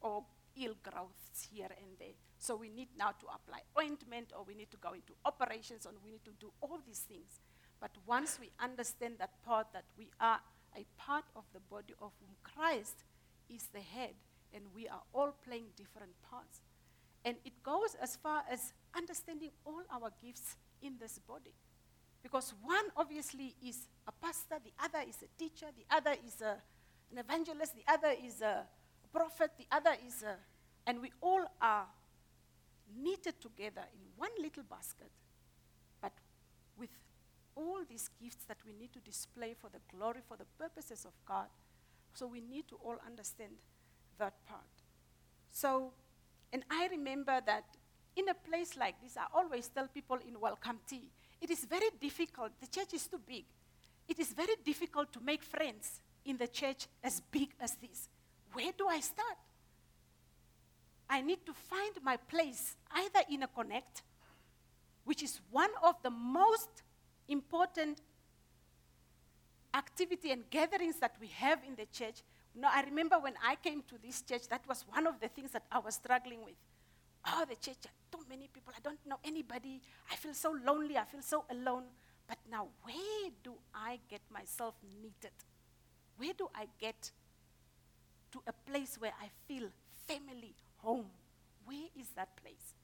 or 0.00 0.22
ill 0.56 0.76
growths 0.84 1.48
here 1.52 1.70
and 1.76 1.98
there. 1.98 2.14
So 2.38 2.54
we 2.54 2.68
need 2.68 2.90
now 2.96 3.14
to 3.18 3.26
apply 3.34 3.62
ointment 3.76 4.32
or 4.38 4.44
we 4.46 4.54
need 4.54 4.70
to 4.70 4.76
go 4.76 4.92
into 4.92 5.12
operations 5.24 5.86
or 5.86 5.92
we 6.04 6.12
need 6.12 6.24
to 6.24 6.32
do 6.38 6.52
all 6.60 6.78
these 6.86 7.00
things. 7.00 7.40
But 7.80 7.90
once 8.06 8.38
we 8.40 8.52
understand 8.60 9.14
that 9.18 9.42
part 9.44 9.72
that 9.72 9.86
we 9.98 10.10
are 10.20 10.38
a 10.76 10.86
part 10.96 11.24
of 11.34 11.42
the 11.52 11.60
body 11.60 11.94
of 12.00 12.12
whom 12.20 12.36
Christ 12.44 13.02
is 13.48 13.68
the 13.72 13.80
head 13.80 14.14
and 14.54 14.64
we 14.74 14.88
are 14.88 15.02
all 15.12 15.34
playing 15.44 15.66
different 15.76 16.12
parts. 16.30 16.60
And 17.24 17.36
it 17.44 17.62
goes 17.62 17.96
as 18.00 18.16
far 18.16 18.44
as 18.50 18.72
understanding 18.96 19.50
all 19.64 19.82
our 19.92 20.10
gifts 20.22 20.56
in 20.82 20.94
this 21.00 21.18
body. 21.18 21.54
Because 22.22 22.54
one 22.62 22.86
obviously 22.96 23.54
is 23.66 23.88
a 24.06 24.12
pastor, 24.12 24.56
the 24.62 24.72
other 24.82 25.00
is 25.06 25.16
a 25.22 25.38
teacher, 25.38 25.66
the 25.76 25.84
other 25.94 26.14
is 26.26 26.40
a, 26.40 26.56
an 27.10 27.18
evangelist, 27.18 27.74
the 27.74 27.92
other 27.92 28.14
is 28.24 28.40
a 28.40 28.64
prophet, 29.12 29.50
the 29.58 29.66
other 29.70 29.94
is 30.06 30.22
a. 30.22 30.36
And 30.86 31.00
we 31.00 31.10
all 31.20 31.44
are 31.60 31.86
knitted 32.96 33.40
together 33.40 33.82
in 33.92 34.00
one 34.16 34.30
little 34.40 34.62
basket, 34.62 35.10
but 36.00 36.12
with 36.78 36.90
all 37.56 37.80
these 37.88 38.10
gifts 38.22 38.44
that 38.48 38.58
we 38.66 38.72
need 38.72 38.92
to 38.92 39.00
display 39.00 39.54
for 39.58 39.68
the 39.70 39.80
glory, 39.94 40.20
for 40.26 40.36
the 40.36 40.46
purposes 40.58 41.04
of 41.04 41.12
God. 41.26 41.48
So 42.14 42.26
we 42.26 42.40
need 42.40 42.68
to 42.68 42.76
all 42.76 42.96
understand 43.06 43.52
that 44.18 44.34
part. 44.46 44.62
So, 45.52 45.92
and 46.52 46.64
I 46.70 46.88
remember 46.88 47.40
that 47.44 47.64
in 48.16 48.28
a 48.28 48.34
place 48.34 48.76
like 48.76 48.94
this, 49.02 49.16
I 49.16 49.26
always 49.34 49.68
tell 49.68 49.88
people 49.88 50.18
in 50.26 50.38
welcome 50.40 50.78
tea, 50.88 51.10
it 51.40 51.50
is 51.50 51.64
very 51.64 51.90
difficult. 52.00 52.52
The 52.60 52.68
church 52.68 52.94
is 52.94 53.06
too 53.08 53.20
big. 53.26 53.44
It 54.08 54.18
is 54.18 54.32
very 54.32 54.54
difficult 54.64 55.12
to 55.12 55.20
make 55.20 55.42
friends 55.42 56.00
in 56.24 56.36
the 56.36 56.46
church 56.46 56.86
as 57.02 57.20
big 57.30 57.50
as 57.60 57.74
this. 57.76 58.08
Where 58.52 58.70
do 58.76 58.86
I 58.86 59.00
start? 59.00 59.36
I 61.10 61.20
need 61.20 61.44
to 61.46 61.52
find 61.52 61.92
my 62.02 62.16
place 62.16 62.76
either 62.92 63.20
in 63.30 63.42
a 63.42 63.48
connect, 63.48 64.02
which 65.04 65.22
is 65.22 65.40
one 65.50 65.70
of 65.82 65.96
the 66.02 66.10
most 66.10 66.68
important 67.28 68.00
activity 69.74 70.30
and 70.30 70.48
gatherings 70.50 70.96
that 71.00 71.16
we 71.20 71.26
have 71.28 71.58
in 71.66 71.74
the 71.74 71.86
church. 71.86 72.22
Now, 72.54 72.70
I 72.72 72.82
remember 72.82 73.16
when 73.18 73.34
I 73.44 73.56
came 73.56 73.82
to 73.88 73.96
this 74.02 74.22
church, 74.22 74.48
that 74.48 74.62
was 74.68 74.84
one 74.88 75.06
of 75.06 75.20
the 75.20 75.28
things 75.28 75.50
that 75.50 75.64
I 75.70 75.80
was 75.80 75.96
struggling 75.96 76.44
with. 76.44 76.54
Oh, 77.26 77.44
the 77.48 77.56
church, 77.56 77.78
too 78.12 78.20
many 78.28 78.48
people. 78.52 78.72
I 78.76 78.80
don't 78.80 79.04
know 79.06 79.18
anybody. 79.24 79.80
I 80.10 80.16
feel 80.16 80.34
so 80.34 80.54
lonely. 80.64 80.96
I 80.96 81.04
feel 81.04 81.22
so 81.22 81.44
alone. 81.50 81.84
But 82.28 82.38
now, 82.50 82.68
where 82.82 83.30
do 83.42 83.54
I 83.74 83.98
get 84.08 84.20
myself 84.30 84.74
knitted? 85.02 85.34
Where 86.16 86.32
do 86.32 86.48
I 86.54 86.68
get 86.78 87.10
to 88.32 88.42
a 88.46 88.52
place 88.70 88.96
where 88.98 89.12
I 89.20 89.28
feel 89.48 89.68
family, 90.06 90.54
home? 90.78 91.06
Where 91.64 91.88
is 91.98 92.08
that 92.14 92.36
place? 92.36 92.74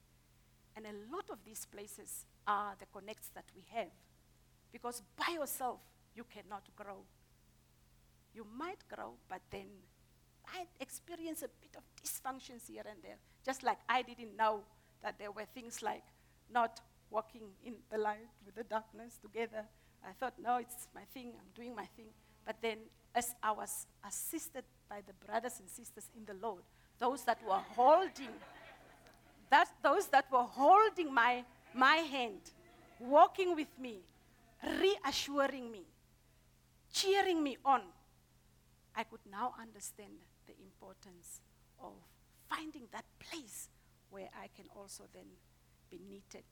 And 0.76 0.87
a 0.87 1.14
lot 1.14 1.25
of 1.30 1.38
these 1.44 1.66
places 1.66 2.25
are 2.47 2.75
the 2.78 2.87
connects 2.99 3.28
that 3.35 3.44
we 3.54 3.62
have. 3.73 3.90
Because 4.73 5.02
by 5.16 5.35
yourself, 5.35 5.80
you 6.14 6.25
cannot 6.25 6.64
grow. 6.76 7.05
You 8.35 8.47
might 8.57 8.83
grow, 8.88 9.14
but 9.29 9.40
then 9.50 9.67
I 10.47 10.67
experience 10.81 11.43
a 11.43 11.49
bit 11.61 11.76
of 11.76 11.83
dysfunctions 12.02 12.69
here 12.69 12.83
and 12.88 13.02
there. 13.02 13.19
Just 13.45 13.62
like 13.62 13.79
I 13.88 14.02
didn't 14.02 14.37
know 14.37 14.62
that 15.02 15.19
there 15.19 15.31
were 15.31 15.47
things 15.55 15.83
like 15.83 16.05
not 16.52 16.81
walking 17.11 17.43
in 17.64 17.75
the 17.90 17.99
light 17.99 18.29
with 18.45 18.55
the 18.55 18.64
darkness 18.64 19.19
together. 19.21 19.64
I 20.07 20.12
thought, 20.12 20.35
no, 20.43 20.57
it's 20.57 20.88
my 20.95 21.02
thing, 21.12 21.33
I'm 21.38 21.50
doing 21.55 21.75
my 21.75 21.87
thing. 21.97 22.07
But 22.47 22.57
then, 22.62 22.79
as 23.14 23.35
I 23.43 23.52
was 23.52 23.87
assisted 24.07 24.64
by 24.88 25.02
the 25.07 25.12
brothers 25.26 25.61
and 25.61 25.69
sisters 25.69 26.09
in 26.17 26.25
the 26.25 26.35
Lord, 26.35 26.62
those 26.99 27.25
that 27.25 27.38
were 27.47 27.61
holding, 27.76 28.35
that, 29.50 29.69
those 29.83 30.07
that 30.09 30.26
were 30.33 30.43
holding 30.43 31.12
my, 31.12 31.45
my 31.75 31.97
hand, 31.97 32.40
walking 32.99 33.55
with 33.55 33.69
me, 33.79 34.00
reassuring 34.81 35.71
me, 35.71 35.83
cheering 36.92 37.42
me 37.42 37.56
on, 37.64 37.82
I 38.97 39.04
could 39.04 39.20
now 39.30 39.54
understand 39.61 40.25
the 40.47 40.54
importance 40.62 41.40
of 41.78 41.92
finding 42.49 42.88
that 42.92 43.04
place 43.18 43.68
where 44.11 44.28
I 44.35 44.49
can 44.54 44.66
also 44.76 45.04
then 45.14 45.26
be 45.90 46.00
knitted 46.09 46.44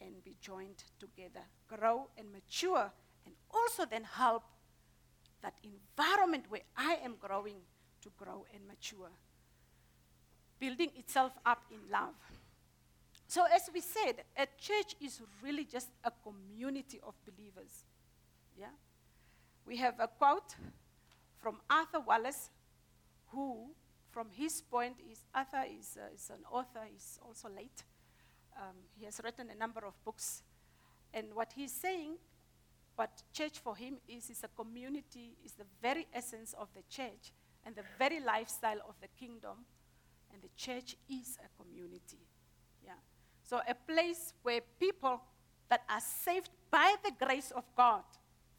and 0.00 0.22
be 0.24 0.36
joined 0.40 0.84
together, 0.98 1.44
grow 1.68 2.08
and 2.16 2.32
mature, 2.32 2.90
and 3.24 3.34
also 3.50 3.84
then 3.84 4.04
help 4.04 4.44
that 5.42 5.54
environment 5.62 6.44
where 6.48 6.62
I 6.76 6.98
am 7.04 7.16
growing 7.20 7.56
to 8.02 8.10
grow 8.16 8.46
and 8.54 8.66
mature, 8.66 9.10
building 10.58 10.90
itself 10.96 11.32
up 11.44 11.62
in 11.70 11.78
love. 11.90 12.14
So, 13.28 13.44
as 13.52 13.68
we 13.74 13.80
said, 13.80 14.22
a 14.36 14.46
church 14.58 14.94
is 15.00 15.20
really 15.42 15.64
just 15.64 15.88
a 16.04 16.12
community 16.22 17.00
of 17.02 17.14
believers. 17.24 17.84
Yeah? 18.56 18.66
We 19.66 19.76
have 19.78 19.98
a 19.98 20.06
quote 20.06 20.54
from 21.38 21.60
Arthur 21.68 22.00
Wallis, 22.00 22.50
who, 23.32 23.70
from 24.10 24.28
his 24.30 24.62
point, 24.62 24.94
is 25.10 25.24
Arthur 25.34 25.64
is, 25.68 25.98
uh, 26.00 26.14
is 26.14 26.30
an 26.30 26.44
author, 26.50 26.86
he's 26.90 27.18
also 27.26 27.48
late. 27.48 27.82
Um, 28.56 28.76
he 28.96 29.04
has 29.04 29.20
written 29.22 29.48
a 29.50 29.58
number 29.58 29.84
of 29.84 29.92
books. 30.04 30.44
And 31.12 31.34
what 31.34 31.52
he's 31.54 31.72
saying, 31.72 32.14
what 32.94 33.22
church 33.32 33.58
for 33.58 33.76
him 33.76 33.96
is, 34.08 34.30
is 34.30 34.44
a 34.44 34.48
community, 34.48 35.36
is 35.44 35.52
the 35.52 35.66
very 35.82 36.06
essence 36.14 36.54
of 36.58 36.68
the 36.74 36.82
church 36.88 37.32
and 37.64 37.74
the 37.74 37.84
very 37.98 38.20
lifestyle 38.20 38.78
of 38.88 38.94
the 39.00 39.08
kingdom. 39.18 39.66
And 40.32 40.42
the 40.42 40.50
church 40.56 40.96
is 41.08 41.38
a 41.44 41.62
community. 41.62 42.26
Yeah. 42.84 42.92
So, 43.42 43.60
a 43.68 43.74
place 43.74 44.34
where 44.42 44.60
people 44.78 45.20
that 45.68 45.82
are 45.88 46.00
saved 46.00 46.50
by 46.70 46.94
the 47.04 47.12
grace 47.24 47.50
of 47.50 47.64
God 47.76 48.02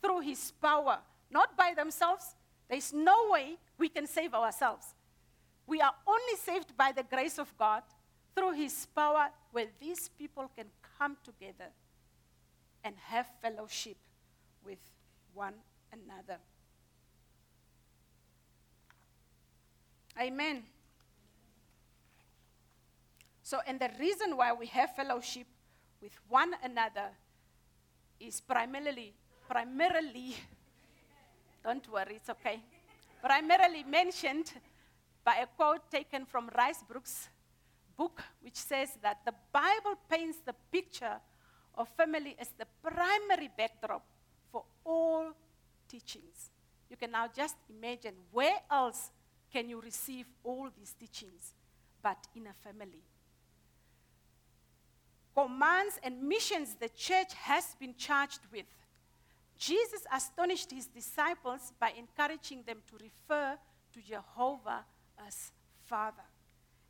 through 0.01 0.21
His 0.21 0.51
power, 0.61 0.99
not 1.29 1.55
by 1.57 1.73
themselves, 1.75 2.35
there's 2.69 2.93
no 2.93 3.29
way 3.29 3.57
we 3.77 3.89
can 3.89 4.07
save 4.07 4.33
ourselves. 4.33 4.93
We 5.65 5.81
are 5.81 5.93
only 6.05 6.35
saved 6.41 6.75
by 6.77 6.91
the 6.91 7.03
grace 7.03 7.37
of 7.37 7.55
God 7.57 7.83
through 8.35 8.53
His 8.53 8.85
power, 8.95 9.29
where 9.51 9.67
these 9.79 10.09
people 10.09 10.51
can 10.55 10.67
come 10.97 11.17
together 11.23 11.71
and 12.83 12.95
have 13.05 13.27
fellowship 13.41 13.97
with 14.63 14.79
one 15.33 15.53
another. 15.91 16.39
Amen. 20.19 20.63
So, 23.43 23.59
and 23.65 23.79
the 23.79 23.89
reason 23.99 24.35
why 24.35 24.51
we 24.51 24.65
have 24.67 24.95
fellowship 24.95 25.47
with 26.01 26.11
one 26.27 26.53
another 26.63 27.09
is 28.19 28.41
primarily, 28.41 29.13
primarily, 29.47 30.35
don't 31.63 31.87
worry, 31.91 32.15
it's 32.15 32.29
okay, 32.29 32.59
primarily 33.21 33.83
mentioned 33.83 34.51
by 35.23 35.35
a 35.37 35.47
quote 35.47 35.89
taken 35.89 36.25
from 36.25 36.49
Rice 36.55 36.83
Broocks' 36.89 37.29
book, 37.97 38.23
which 38.41 38.55
says 38.55 38.97
that 39.01 39.19
the 39.25 39.33
Bible 39.51 39.95
paints 40.09 40.37
the 40.45 40.55
picture 40.71 41.17
of 41.75 41.87
family 41.89 42.35
as 42.39 42.49
the 42.57 42.65
primary 42.81 43.49
backdrop 43.57 44.05
for 44.51 44.63
all 44.85 45.31
teachings. 45.87 46.51
You 46.89 46.97
can 46.97 47.11
now 47.11 47.27
just 47.35 47.55
imagine 47.69 48.15
where 48.31 48.59
else 48.71 49.11
can 49.51 49.69
you 49.69 49.81
receive 49.81 50.25
all 50.43 50.69
these 50.77 50.93
teachings 50.93 51.53
but 52.01 52.17
in 52.35 52.47
a 52.47 52.53
family 52.53 53.03
commands 55.37 55.99
and 56.01 56.23
missions 56.23 56.75
the 56.79 56.89
church 56.89 57.33
has 57.35 57.75
been 57.79 57.93
charged 57.95 58.39
with. 58.51 58.65
Jesus 59.57 60.01
astonished 60.13 60.71
his 60.71 60.87
disciples 60.87 61.73
by 61.79 61.91
encouraging 61.97 62.63
them 62.65 62.77
to 62.87 63.03
refer 63.03 63.57
to 63.93 64.01
Jehovah 64.01 64.85
as 65.25 65.51
Father. 65.85 66.23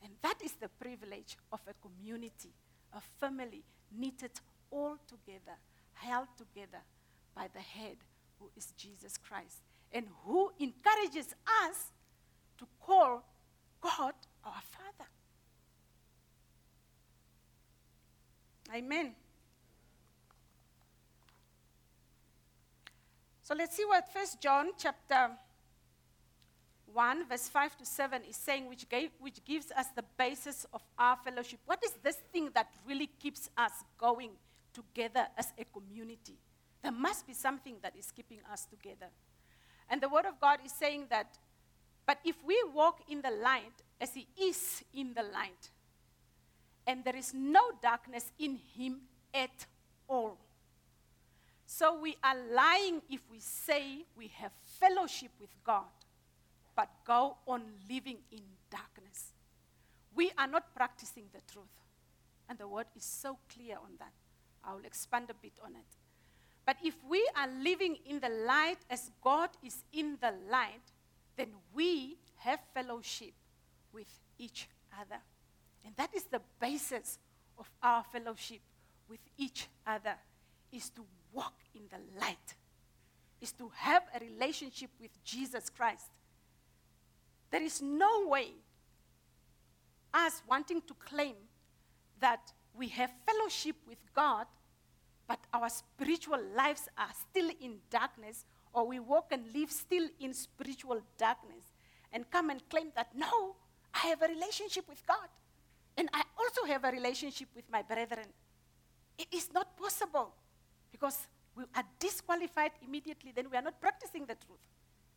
And 0.03 0.11
that 0.21 0.35
is 0.43 0.53
the 0.53 0.67
privilege 0.67 1.37
of 1.51 1.61
a 1.67 1.73
community, 1.87 2.53
a 2.93 3.01
family 3.19 3.63
knitted 3.91 4.31
all 4.69 4.97
together, 5.07 5.57
held 5.93 6.27
together 6.37 6.81
by 7.35 7.47
the 7.53 7.59
head 7.59 7.97
who 8.39 8.49
is 8.55 8.73
Jesus 8.77 9.17
Christ, 9.17 9.61
and 9.91 10.07
who 10.23 10.51
encourages 10.59 11.33
us 11.65 11.91
to 12.57 12.67
call 12.79 13.23
God 13.81 14.13
our 14.43 14.61
Father. 14.71 15.09
Amen. 18.75 19.15
So 23.47 23.55
let's 23.55 23.77
see 23.77 23.85
what 23.85 24.11
First 24.11 24.41
John 24.41 24.71
chapter 24.77 25.29
1, 26.91 27.29
verse 27.29 27.47
5 27.47 27.77
to 27.77 27.85
7 27.85 28.21
is 28.29 28.35
saying, 28.35 28.67
which, 28.67 28.89
gave, 28.89 29.11
which 29.21 29.39
gives 29.45 29.71
us 29.71 29.85
the 29.95 30.03
basis 30.17 30.65
of 30.73 30.81
our 30.99 31.15
fellowship. 31.15 31.61
What 31.65 31.81
is 31.81 31.93
this 32.03 32.17
thing 32.33 32.49
that 32.55 32.67
really 32.85 33.07
keeps 33.07 33.49
us 33.57 33.71
going 33.97 34.31
together 34.73 35.27
as 35.37 35.53
a 35.57 35.63
community? 35.63 36.37
There 36.83 36.91
must 36.91 37.25
be 37.25 37.33
something 37.33 37.75
that 37.83 37.93
is 37.97 38.11
keeping 38.11 38.39
us 38.51 38.65
together. 38.65 39.07
And 39.89 40.01
the 40.01 40.09
Word 40.09 40.25
of 40.25 40.41
God 40.41 40.59
is 40.65 40.73
saying 40.73 41.05
that, 41.11 41.37
but 42.05 42.17
if 42.25 42.35
we 42.45 42.61
walk 42.75 42.99
in 43.07 43.21
the 43.21 43.31
light 43.31 43.81
as 44.01 44.13
He 44.13 44.27
is 44.41 44.83
in 44.93 45.13
the 45.13 45.23
light, 45.23 45.71
and 46.85 47.01
there 47.05 47.15
is 47.15 47.33
no 47.33 47.61
darkness 47.81 48.29
in 48.39 48.59
Him 48.75 49.03
at 49.33 49.67
all. 50.09 50.37
So 51.77 51.95
we 52.01 52.17
are 52.23 52.35
lying 52.55 53.03
if 53.07 53.21
we 53.31 53.39
say 53.39 54.03
we 54.17 54.31
have 54.39 54.51
fellowship 54.79 55.29
with 55.39 55.51
God, 55.63 55.85
but 56.75 56.89
go 57.05 57.37
on 57.47 57.61
living 57.87 58.17
in 58.31 58.41
darkness. 58.71 59.33
We 60.15 60.31
are 60.39 60.47
not 60.47 60.73
practicing 60.73 61.25
the 61.31 61.53
truth. 61.53 61.67
And 62.49 62.57
the 62.57 62.67
word 62.67 62.87
is 62.95 63.03
so 63.03 63.37
clear 63.53 63.75
on 63.75 63.91
that. 63.99 64.11
I 64.63 64.73
will 64.73 64.85
expand 64.85 65.29
a 65.29 65.35
bit 65.35 65.53
on 65.63 65.75
it. 65.75 65.85
But 66.65 66.77
if 66.83 66.95
we 67.07 67.29
are 67.35 67.47
living 67.63 67.97
in 68.07 68.21
the 68.21 68.29
light 68.29 68.79
as 68.89 69.11
God 69.23 69.51
is 69.63 69.77
in 69.93 70.17
the 70.19 70.33
light, 70.49 70.81
then 71.35 71.49
we 71.75 72.17
have 72.37 72.59
fellowship 72.73 73.33
with 73.93 74.09
each 74.39 74.67
other. 74.99 75.21
And 75.85 75.95
that 75.97 76.09
is 76.15 76.23
the 76.23 76.41
basis 76.59 77.19
of 77.59 77.69
our 77.83 78.03
fellowship 78.11 78.61
with 79.07 79.19
each 79.37 79.67
other 79.85 80.15
is 80.71 80.89
to 80.89 81.05
walk 81.33 81.55
in 81.75 81.83
the 81.89 82.19
light, 82.19 82.55
is 83.41 83.51
to 83.53 83.71
have 83.75 84.03
a 84.15 84.19
relationship 84.19 84.89
with 84.99 85.11
Jesus 85.23 85.69
Christ. 85.69 86.09
There 87.51 87.61
is 87.61 87.81
no 87.81 88.27
way 88.27 88.49
us 90.13 90.41
wanting 90.49 90.81
to 90.87 90.93
claim 90.95 91.35
that 92.19 92.51
we 92.73 92.87
have 92.89 93.11
fellowship 93.25 93.75
with 93.87 93.99
God, 94.13 94.47
but 95.27 95.39
our 95.53 95.69
spiritual 95.69 96.39
lives 96.55 96.87
are 96.97 97.11
still 97.29 97.49
in 97.61 97.77
darkness, 97.89 98.45
or 98.73 98.87
we 98.87 98.99
walk 98.99 99.31
and 99.31 99.43
live 99.53 99.71
still 99.71 100.07
in 100.19 100.33
spiritual 100.33 101.01
darkness, 101.17 101.73
and 102.11 102.29
come 102.31 102.49
and 102.49 102.67
claim 102.69 102.91
that, 102.95 103.15
no, 103.15 103.55
I 103.93 104.07
have 104.07 104.21
a 104.21 104.27
relationship 104.27 104.87
with 104.87 105.05
God, 105.05 105.27
and 105.97 106.09
I 106.13 106.23
also 106.39 106.65
have 106.65 106.83
a 106.83 106.91
relationship 106.91 107.49
with 107.55 107.65
my 107.71 107.81
brethren. 107.81 108.27
It 109.17 109.27
is 109.31 109.51
not 109.53 109.77
possible 109.77 110.33
because 110.91 111.27
we 111.55 111.63
are 111.75 111.83
disqualified 111.99 112.71
immediately, 112.85 113.31
then 113.35 113.47
we 113.49 113.57
are 113.57 113.61
not 113.61 113.79
practicing 113.81 114.25
the 114.25 114.35
truth. 114.35 114.59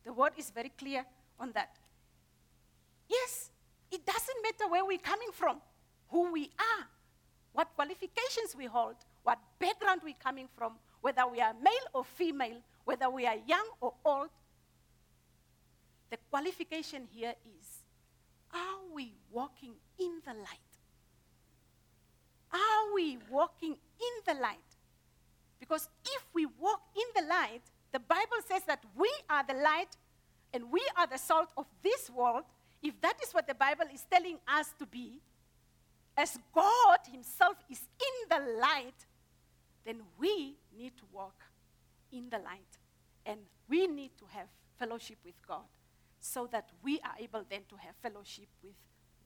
The 0.03 0.13
word 0.13 0.33
is 0.37 0.49
very 0.49 0.71
clear 0.77 1.05
on 1.39 1.51
that. 1.53 1.77
Yes, 3.09 3.51
it 3.91 4.05
doesn't 4.05 4.41
matter 4.41 4.71
where 4.71 4.85
we're 4.85 4.97
coming 4.97 5.29
from, 5.33 5.57
who 6.09 6.31
we 6.31 6.49
are, 6.57 6.87
what 7.53 7.69
qualifications 7.75 8.55
we 8.57 8.65
hold, 8.65 8.95
what 9.23 9.39
background 9.59 10.01
we're 10.03 10.13
coming 10.23 10.47
from, 10.57 10.73
whether 11.01 11.27
we 11.27 11.41
are 11.41 11.53
male 11.61 11.87
or 11.93 12.03
female, 12.03 12.61
whether 12.85 13.09
we 13.09 13.25
are 13.25 13.37
young 13.45 13.67
or 13.81 13.93
old. 14.05 14.29
The 16.09 16.17
qualification 16.29 17.07
here 17.11 17.33
is 17.59 17.67
are 18.53 18.93
we 18.93 19.13
walking 19.31 19.73
in 19.99 20.21
the 20.25 20.33
light? 20.33 20.71
Are 22.51 22.93
we 22.93 23.17
walking 23.29 23.71
in 23.71 24.13
the 24.25 24.41
light? 24.41 24.57
Because 25.61 25.87
if 26.03 26.25
we 26.33 26.47
walk 26.59 26.81
in 26.95 27.23
the 27.23 27.29
light, 27.29 27.61
the 27.93 27.99
Bible 27.99 28.41
says 28.47 28.63
that 28.65 28.83
we 28.97 29.09
are 29.29 29.45
the 29.47 29.53
light 29.53 29.95
and 30.53 30.69
we 30.71 30.81
are 30.97 31.07
the 31.07 31.19
salt 31.19 31.49
of 31.55 31.67
this 31.83 32.09
world. 32.09 32.43
If 32.81 32.99
that 33.01 33.15
is 33.23 33.31
what 33.31 33.47
the 33.47 33.53
Bible 33.53 33.85
is 33.93 34.03
telling 34.11 34.39
us 34.47 34.73
to 34.79 34.87
be, 34.87 35.21
as 36.17 36.37
God 36.53 36.99
Himself 37.09 37.57
is 37.69 37.79
in 37.79 38.29
the 38.29 38.59
light, 38.59 39.05
then 39.85 40.01
we 40.19 40.55
need 40.75 40.97
to 40.97 41.03
walk 41.13 41.39
in 42.11 42.29
the 42.29 42.39
light. 42.39 42.79
And 43.25 43.39
we 43.69 43.85
need 43.85 44.11
to 44.17 44.25
have 44.31 44.47
fellowship 44.79 45.17
with 45.23 45.35
God 45.47 45.69
so 46.19 46.47
that 46.51 46.69
we 46.83 46.99
are 46.99 47.15
able 47.19 47.45
then 47.47 47.61
to 47.69 47.75
have 47.77 47.95
fellowship 48.01 48.47
with 48.63 48.73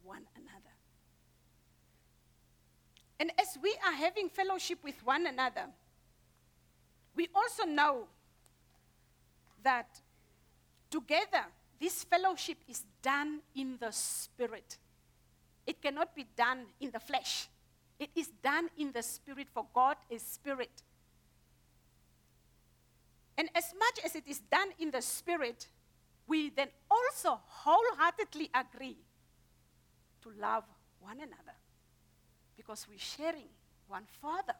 one 0.03 0.23
another. 0.35 0.75
And 3.19 3.31
as 3.39 3.57
we 3.61 3.73
are 3.85 3.93
having 3.93 4.27
fellowship 4.27 4.79
with 4.83 4.95
one 5.05 5.25
another, 5.27 5.67
we 7.15 7.27
also 7.33 7.63
know 7.63 8.07
that 9.63 10.01
together 10.89 11.45
this 11.79 12.03
fellowship 12.03 12.57
is 12.67 12.83
done 13.01 13.39
in 13.55 13.77
the 13.79 13.91
spirit. 13.91 14.77
It 15.65 15.81
cannot 15.81 16.15
be 16.15 16.25
done 16.35 16.65
in 16.79 16.91
the 16.91 16.99
flesh. 16.99 17.47
It 17.99 18.09
is 18.15 18.27
done 18.43 18.69
in 18.77 18.91
the 18.91 19.01
spirit, 19.01 19.47
for 19.53 19.65
God 19.73 19.97
is 20.09 20.21
spirit. 20.21 20.83
And 23.37 23.49
as 23.55 23.73
much 23.77 24.05
as 24.05 24.15
it 24.15 24.23
is 24.27 24.39
done 24.39 24.69
in 24.79 24.91
the 24.91 25.01
spirit, 25.01 25.67
we 26.27 26.49
then 26.49 26.69
also 26.89 27.39
wholeheartedly 27.45 28.49
agree 28.53 28.97
to 30.21 30.31
love 30.39 30.63
one 30.99 31.17
another 31.17 31.55
because 32.55 32.87
we're 32.89 32.97
sharing 32.97 33.49
one 33.87 34.05
Father. 34.21 34.55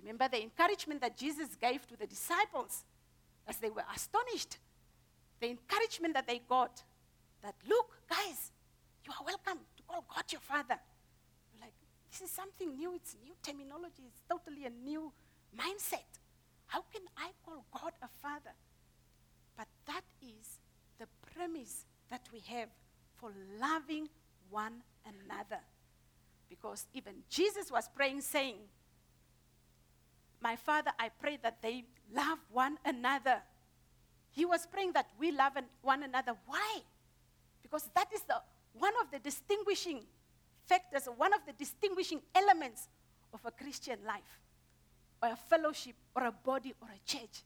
Remember 0.00 0.28
the 0.28 0.42
encouragement 0.42 1.00
that 1.00 1.16
Jesus 1.16 1.54
gave 1.56 1.86
to 1.88 1.96
the 1.96 2.06
disciples 2.06 2.84
as 3.46 3.56
they 3.58 3.70
were 3.70 3.84
astonished. 3.94 4.58
The 5.40 5.50
encouragement 5.50 6.14
that 6.14 6.26
they 6.26 6.40
got 6.48 6.82
that, 7.42 7.54
look, 7.68 7.96
guys, 8.08 8.52
you 9.04 9.12
are 9.12 9.24
welcome 9.24 9.58
to 9.76 9.82
call 9.84 10.04
God 10.14 10.24
your 10.30 10.40
Father. 10.40 10.78
You're 11.52 11.62
like, 11.62 11.74
this 12.10 12.22
is 12.22 12.30
something 12.30 12.76
new. 12.76 12.94
It's 12.94 13.16
new 13.22 13.34
terminology. 13.42 14.02
It's 14.06 14.22
totally 14.28 14.64
a 14.66 14.70
new 14.70 15.12
mindset. 15.56 16.18
How 16.66 16.82
can 16.92 17.02
I 17.16 17.30
call 17.44 17.64
God 17.72 17.92
a 18.02 18.08
Father? 18.20 18.54
But 19.56 19.68
that 19.86 20.04
is 20.22 20.58
the 20.98 21.06
premise 21.34 21.86
that 22.10 22.22
we 22.32 22.40
have 22.40 22.68
for 23.16 23.32
loving 23.60 24.08
one 24.50 24.82
another. 25.04 25.60
Because 26.48 26.86
even 26.94 27.14
Jesus 27.28 27.70
was 27.70 27.88
praying, 27.94 28.20
saying, 28.20 28.56
My 30.40 30.56
Father, 30.56 30.90
I 30.98 31.08
pray 31.08 31.38
that 31.42 31.62
they 31.62 31.84
love 32.14 32.38
one 32.50 32.78
another. 32.84 33.42
He 34.30 34.44
was 34.44 34.66
praying 34.66 34.92
that 34.92 35.08
we 35.18 35.32
love 35.32 35.52
one 35.82 36.02
another. 36.02 36.32
Why? 36.46 36.78
Because 37.62 37.88
that 37.94 38.08
is 38.14 38.22
the, 38.22 38.40
one 38.72 38.92
of 39.02 39.10
the 39.10 39.18
distinguishing 39.18 40.02
factors, 40.66 41.08
one 41.16 41.32
of 41.32 41.40
the 41.46 41.52
distinguishing 41.52 42.20
elements 42.34 42.88
of 43.32 43.40
a 43.44 43.50
Christian 43.50 43.98
life, 44.06 44.40
or 45.22 45.30
a 45.30 45.36
fellowship, 45.36 45.94
or 46.14 46.24
a 46.24 46.32
body, 46.32 46.74
or 46.80 46.88
a 46.88 47.00
church. 47.10 47.42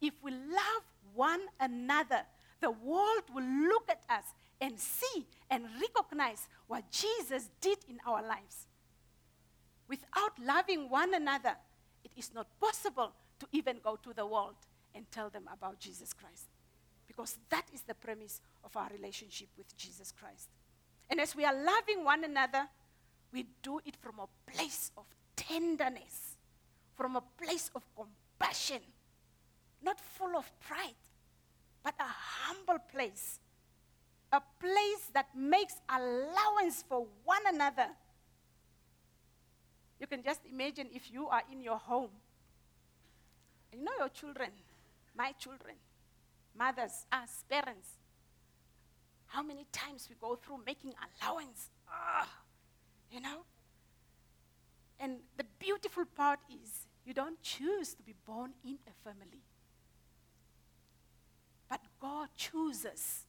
If 0.00 0.14
we 0.22 0.30
love 0.30 0.82
one 1.14 1.40
another, 1.58 2.22
the 2.60 2.70
world 2.70 3.24
will 3.34 3.44
look 3.44 3.88
at 3.90 4.00
us 4.08 4.24
and 4.60 4.78
see 4.78 5.26
and 5.50 5.64
recognize 5.80 6.48
what 6.66 6.90
Jesus 6.90 7.50
did 7.60 7.78
in 7.88 7.98
our 8.06 8.22
lives. 8.22 8.66
Without 9.88 10.38
loving 10.44 10.88
one 10.88 11.14
another, 11.14 11.56
it 12.16 12.20
is 12.20 12.32
not 12.34 12.46
possible 12.60 13.12
to 13.38 13.46
even 13.52 13.78
go 13.82 13.96
to 13.96 14.12
the 14.12 14.26
world 14.26 14.56
and 14.94 15.10
tell 15.10 15.30
them 15.30 15.48
about 15.52 15.78
Jesus 15.78 16.12
Christ. 16.12 16.46
Because 17.06 17.38
that 17.48 17.66
is 17.72 17.82
the 17.82 17.94
premise 17.94 18.40
of 18.64 18.76
our 18.76 18.88
relationship 18.92 19.48
with 19.56 19.76
Jesus 19.76 20.12
Christ. 20.12 20.48
And 21.08 21.20
as 21.20 21.34
we 21.34 21.44
are 21.44 21.54
loving 21.54 22.04
one 22.04 22.24
another, 22.24 22.68
we 23.32 23.46
do 23.62 23.80
it 23.84 23.96
from 23.96 24.20
a 24.20 24.50
place 24.50 24.92
of 24.96 25.04
tenderness, 25.36 26.36
from 26.96 27.16
a 27.16 27.22
place 27.42 27.70
of 27.74 27.82
compassion, 27.96 28.80
not 29.82 30.00
full 30.00 30.36
of 30.36 30.50
pride, 30.60 30.94
but 31.82 31.94
a 31.98 32.04
humble 32.04 32.78
place 32.92 33.40
a 34.32 34.40
place 34.60 35.10
that 35.12 35.26
makes 35.34 35.74
allowance 35.88 36.84
for 36.88 37.06
one 37.24 37.42
another. 37.52 37.88
You 40.00 40.06
can 40.06 40.22
just 40.22 40.40
imagine 40.50 40.88
if 40.92 41.12
you 41.12 41.28
are 41.28 41.42
in 41.52 41.60
your 41.60 41.76
home. 41.76 42.10
You 43.72 43.84
know 43.84 43.92
your 43.98 44.08
children, 44.08 44.48
my 45.16 45.32
children, 45.32 45.74
mothers, 46.58 47.04
us, 47.12 47.44
parents. 47.48 47.88
How 49.26 49.42
many 49.42 49.66
times 49.70 50.08
we 50.08 50.16
go 50.18 50.36
through 50.36 50.60
making 50.66 50.94
allowance? 51.22 51.68
Ah, 51.88 52.26
you 53.12 53.20
know? 53.20 53.44
And 54.98 55.18
the 55.36 55.44
beautiful 55.58 56.04
part 56.04 56.40
is 56.50 56.86
you 57.04 57.14
don't 57.14 57.40
choose 57.42 57.94
to 57.94 58.02
be 58.02 58.14
born 58.26 58.52
in 58.64 58.78
a 58.88 59.08
family. 59.08 59.42
But 61.68 61.80
God 62.00 62.28
chooses 62.36 63.26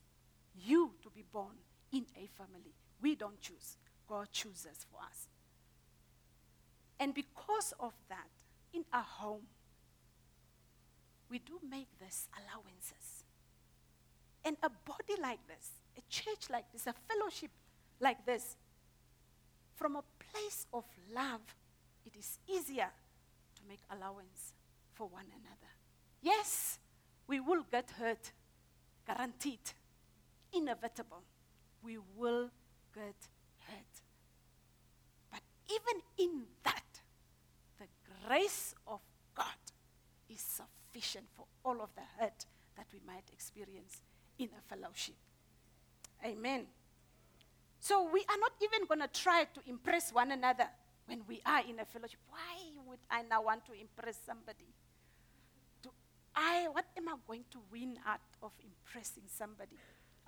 you 0.56 0.94
to 1.04 1.10
be 1.10 1.24
born 1.32 1.56
in 1.92 2.06
a 2.16 2.28
family. 2.28 2.74
We 3.02 3.16
don't 3.16 3.40
choose, 3.42 3.78
God 4.08 4.28
chooses 4.32 4.86
for 4.90 5.02
us. 5.02 5.28
And 7.02 7.16
because 7.16 7.74
of 7.80 7.94
that, 8.10 8.30
in 8.74 8.86
our 8.94 9.02
home, 9.02 9.42
we 11.32 11.40
do 11.40 11.60
make 11.68 11.88
these 12.00 12.28
allowances. 12.38 13.26
And 14.46 14.56
a 14.62 14.70
body 14.70 15.20
like 15.20 15.40
this, 15.48 15.72
a 15.98 16.02
church 16.10 16.50
like 16.52 16.72
this, 16.72 16.86
a 16.86 16.94
fellowship 17.10 17.50
like 18.00 18.24
this, 18.26 18.56
from 19.76 19.96
a 19.96 20.04
place 20.32 20.68
of 20.72 20.84
love, 21.12 21.42
it 22.06 22.14
is 22.16 22.38
easier 22.48 22.92
to 23.56 23.62
make 23.68 23.80
allowance 23.90 24.54
for 24.94 25.08
one 25.08 25.26
another. 25.26 25.72
Yes, 26.22 26.78
we 27.26 27.40
will 27.40 27.66
get 27.72 27.90
hurt, 27.98 28.32
guaranteed, 29.08 29.74
inevitable. 30.54 31.24
We 31.82 31.98
will 32.16 32.52
get 32.94 33.16
hurt. 33.68 34.02
But 35.32 35.42
even 35.68 36.02
in 36.20 36.44
that, 36.64 36.81
grace 38.28 38.76
of 38.88 39.00
God 39.36 39.46
is 40.30 40.42
sufficient 40.42 41.26
for 41.36 41.46
all 41.64 41.82
of 41.82 41.90
the 41.96 42.02
hurt 42.20 42.46
that 42.78 42.88
we 42.94 43.00
might 43.06 43.24
experience 43.32 44.02
in 44.40 44.50
a 44.58 44.62
fellowship. 44.74 45.16
Amen. 46.26 46.66
So 47.80 48.08
we 48.12 48.22
are 48.22 48.38
not 48.40 48.54
even 48.62 48.86
going 48.88 49.02
to 49.02 49.08
try 49.08 49.46
to 49.46 49.60
impress 49.68 50.14
one 50.14 50.32
another 50.32 50.68
when 51.08 51.22
we 51.28 51.42
are 51.46 51.62
in 51.68 51.80
a 51.80 51.86
fellowship. 51.86 52.20
Why 52.30 52.84
would 52.88 53.00
I 53.10 53.24
now 53.24 53.44
want 53.44 53.66
to 53.66 53.74
impress 53.74 54.20
somebody? 54.26 54.68
Do 55.82 55.90
I 56.36 56.68
what 56.72 56.86
am 56.96 57.10
I 57.10 57.16
going 57.28 57.44
to 57.52 57.58
win 57.72 57.98
out 58.06 58.22
of 58.44 58.52
impressing 58.64 59.24
somebody? 59.28 59.78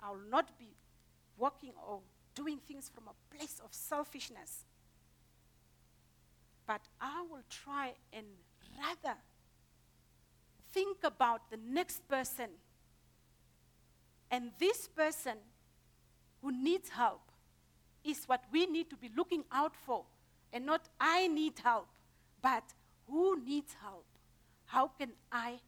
I 0.02 0.10
will 0.10 0.28
not 0.30 0.58
be 0.58 0.74
walking 1.38 1.72
or 1.88 2.00
doing 2.34 2.58
things 2.66 2.90
from 2.92 3.04
a 3.08 3.36
place 3.36 3.60
of 3.64 3.72
selfishness. 3.72 4.64
But 6.66 6.80
I 7.00 7.24
will 7.30 7.44
try 7.48 7.94
and 8.12 8.26
rather 8.78 9.18
think 10.72 10.98
about 11.04 11.50
the 11.50 11.58
next 11.58 12.08
person 12.08 12.50
and 14.34 14.50
this 14.58 14.88
person 14.88 15.34
who 16.42 16.50
needs 16.50 16.88
help 16.88 17.20
is 18.02 18.24
what 18.26 18.42
we 18.52 18.66
need 18.66 18.90
to 18.90 18.96
be 18.96 19.08
looking 19.16 19.44
out 19.52 19.76
for. 19.86 20.04
And 20.52 20.66
not 20.66 20.88
I 20.98 21.28
need 21.28 21.54
help, 21.62 21.86
but 22.42 22.64
who 23.08 23.40
needs 23.40 23.76
help? 23.80 24.06
How 24.66 24.88
can 24.88 25.12
I 25.30 25.60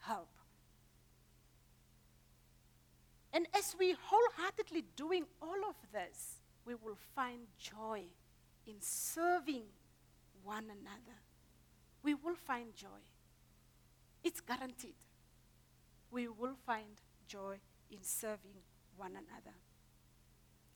help? 0.00 0.28
And 3.32 3.46
as 3.56 3.74
we 3.78 3.96
wholeheartedly 3.98 4.84
doing 4.96 5.24
all 5.40 5.64
of 5.68 5.76
this, 5.90 6.40
we 6.66 6.74
will 6.74 6.98
find 7.14 7.46
joy 7.58 8.02
in 8.66 8.74
serving 8.80 9.62
one 10.44 10.64
another. 10.64 11.18
We 12.02 12.14
will 12.14 12.34
find 12.34 12.74
joy. 12.74 13.02
It's 14.22 14.40
guaranteed. 14.40 14.94
We 16.10 16.28
will 16.28 16.56
find 16.66 17.00
joy 17.26 17.58
in 17.90 18.02
serving 18.02 18.62
one 18.96 19.12
another. 19.12 19.56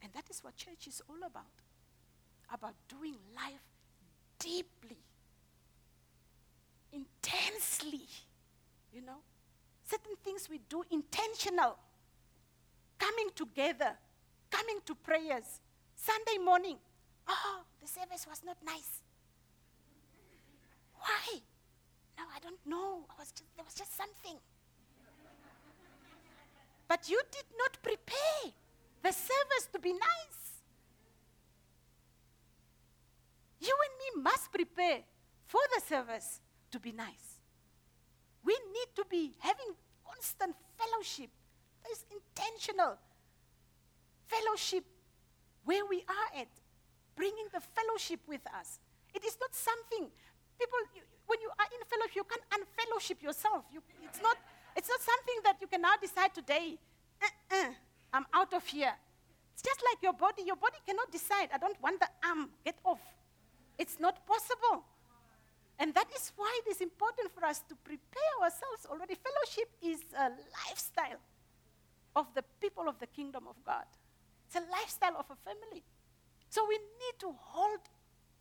And 0.03 0.12
that 0.12 0.24
is 0.31 0.44
what 0.44 0.57
church 0.57 0.87
is 0.87 1.03
all 1.09 1.27
about 1.27 1.46
about 2.53 2.74
doing 2.88 3.16
life 3.35 3.64
deeply, 4.38 4.98
intensely. 6.92 8.07
You 8.92 9.03
know, 9.03 9.18
certain 9.88 10.14
things 10.22 10.48
we 10.48 10.61
do 10.68 10.85
intentional, 10.90 11.77
coming 12.98 13.29
together, 13.35 13.96
coming 14.50 14.79
to 14.87 14.94
prayers. 14.94 15.61
Sunday 15.96 16.38
morning, 16.44 16.77
oh, 17.27 17.61
the 17.81 17.88
service 17.88 18.27
was 18.29 18.42
not 18.44 18.57
nice. 18.64 19.03
Why? 21.05 21.40
No, 22.17 22.25
I 22.35 22.38
don't 22.40 22.64
know. 22.64 23.05
I 23.11 23.14
was 23.19 23.31
just, 23.31 23.45
there 23.57 23.64
was 23.64 23.75
just 23.75 23.95
something. 23.95 24.40
But 26.88 27.09
you 27.11 27.21
did 27.31 27.45
not 27.59 27.77
prepare 27.83 28.53
the 29.03 29.12
service 29.12 29.69
to 29.73 29.79
be 29.79 29.93
nice. 29.93 30.40
You 33.61 33.75
and 33.85 33.95
me 34.01 34.23
must 34.23 34.51
prepare 34.51 35.01
for 35.47 35.61
the 35.75 35.83
service 35.83 36.40
to 36.71 36.81
be 36.81 36.93
nice. 36.93 37.40
We 38.45 38.55
need 38.73 38.88
to 38.97 39.05
be 39.09 39.35
having 39.40 39.75
constant 40.07 40.55
fellowship. 40.79 41.31
There's 41.85 42.05
intentional 42.11 42.97
fellowship 44.27 44.85
where 45.64 45.85
we 45.85 46.05
are 46.09 46.40
at, 46.40 46.49
bringing 47.14 47.47
the 47.53 47.61
fellowship 47.61 48.21
with 48.27 48.43
us. 48.59 48.79
It 49.14 49.25
is 49.25 49.37
not 49.40 49.55
something 49.55 50.11
people, 50.59 50.79
you, 50.95 51.03
when 51.27 51.40
you 51.40 51.51
are 51.59 51.69
in 51.71 51.83
fellowship, 51.87 52.17
you 52.17 52.25
can't 52.25 52.47
unfellowship 52.53 53.23
yourself. 53.23 53.64
You, 53.73 53.83
it's, 54.03 54.21
not, 54.23 54.37
it's 54.77 54.88
not 54.88 55.01
something 55.01 55.38
that 55.45 55.57
you 55.61 55.67
can 55.67 55.83
now 55.83 55.97
decide 56.01 56.35
today, 56.35 56.79
uh-uh, 57.23 57.71
I'm 58.12 58.27
out 58.33 58.53
of 58.55 58.67
here. 58.67 58.95
It's 59.55 59.62
just 59.62 59.81
like 59.90 60.03
your 60.03 60.12
body. 60.12 60.43
Your 60.47 60.57
body 60.57 60.79
cannot 60.87 61.11
decide, 61.11 61.49
I 61.53 61.59
don't 61.59 61.81
want 61.83 62.01
the 62.01 62.09
arm, 62.27 62.51
get 62.64 62.77
off. 62.85 63.01
It's 63.79 63.99
not 63.99 64.27
possible. 64.27 64.85
And 65.79 65.93
that 65.95 66.07
is 66.14 66.33
why 66.37 66.61
it 66.64 66.71
is 66.71 66.81
important 66.81 67.33
for 67.35 67.45
us 67.45 67.61
to 67.69 67.75
prepare 67.83 68.35
ourselves 68.43 68.87
already. 68.87 69.17
Fellowship 69.17 69.71
is 69.83 70.01
a 70.17 70.31
lifestyle 70.67 71.19
of 72.14 72.27
the 72.35 72.45
people 72.61 72.88
of 72.88 72.99
the 73.01 73.07
kingdom 73.09 73.45
of 73.49 73.57
God, 73.64 73.87
it's 74.47 74.57
a 74.57 74.62
lifestyle 74.71 75.17
of 75.19 75.27
a 75.31 75.37
family. 75.43 75.83
So 76.49 76.64
we 76.69 76.79
need 76.79 77.19
to 77.19 77.35
hold 77.40 77.81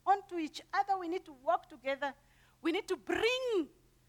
on 0.05 0.21
to 0.29 0.37
each 0.37 0.61
other, 0.73 0.97
we 0.99 1.07
need 1.07 1.25
to 1.25 1.35
work 1.43 1.67
together, 1.69 2.13
we 2.61 2.71
need 2.71 2.87
to 2.87 2.97
bring, 2.97 3.67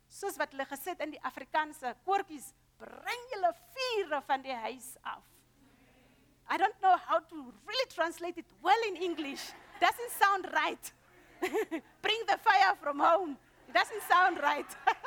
soos 0.08 0.38
wat 0.38 0.52
hulle 0.54 0.66
gesê 0.70 0.94
in 1.02 1.14
die 1.14 1.22
Afrikaanse 1.26 1.94
koortjies, 2.06 2.52
bring 2.78 3.30
julle 3.32 3.52
vure 3.76 4.20
van 4.26 4.42
die 4.42 4.56
huis 4.66 4.96
af. 5.02 5.22
I 6.50 6.56
don't 6.58 6.76
know 6.82 6.96
how 7.08 7.20
to 7.20 7.36
really 7.66 7.88
translate 7.94 8.36
it 8.38 8.46
well 8.62 8.82
in 8.88 8.96
English. 8.96 9.40
Doesn't 9.80 10.12
sound 10.20 10.46
right. 10.52 10.92
Bring 12.02 12.20
the 12.28 12.38
fire 12.44 12.74
from 12.80 12.98
home. 13.00 13.36
It 13.68 13.74
doesn't 13.74 14.02
sound 14.08 14.38
right. 14.42 14.66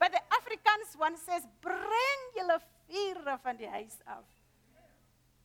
but 0.00 0.12
the 0.12 0.20
Afrikaans 0.38 0.98
one 0.98 1.16
says, 1.16 1.46
bring 1.60 2.20
julle 2.36 2.58
vure 2.88 3.38
van 3.42 3.56
die 3.56 3.70
huis 3.70 4.00
af. 4.06 4.24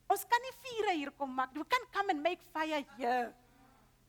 Ons 0.10 0.26
kan 0.26 0.42
nie 0.42 0.56
vure 0.64 0.96
hier 0.98 1.12
kom 1.14 1.30
maak. 1.38 1.54
We 1.54 1.66
can't 1.70 1.92
come 1.94 2.10
and 2.16 2.24
make 2.26 2.42
fire 2.54 2.82
here. 2.98 3.30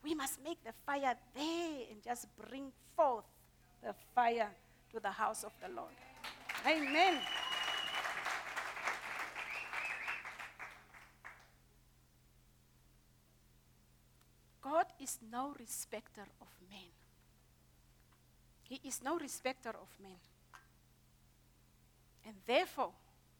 We 0.01 0.15
must 0.17 0.41
make 0.41 0.57
the 0.65 0.73
fire 0.85 1.13
there 1.35 1.85
and 1.91 2.01
just 2.01 2.25
bring 2.35 2.71
forth 2.95 3.29
the 3.83 3.93
fire 4.15 4.49
to 4.91 4.99
the 4.99 5.11
house 5.11 5.43
of 5.43 5.53
the 5.61 5.69
Lord. 5.69 5.93
Amen. 6.65 7.21
God 14.61 14.85
is 14.99 15.19
no 15.31 15.53
respecter 15.59 16.25
of 16.41 16.47
men. 16.69 16.89
He 18.63 18.79
is 18.87 19.03
no 19.03 19.17
respecter 19.19 19.69
of 19.69 19.89
men. 20.01 20.17
And 22.25 22.35
therefore, 22.47 22.93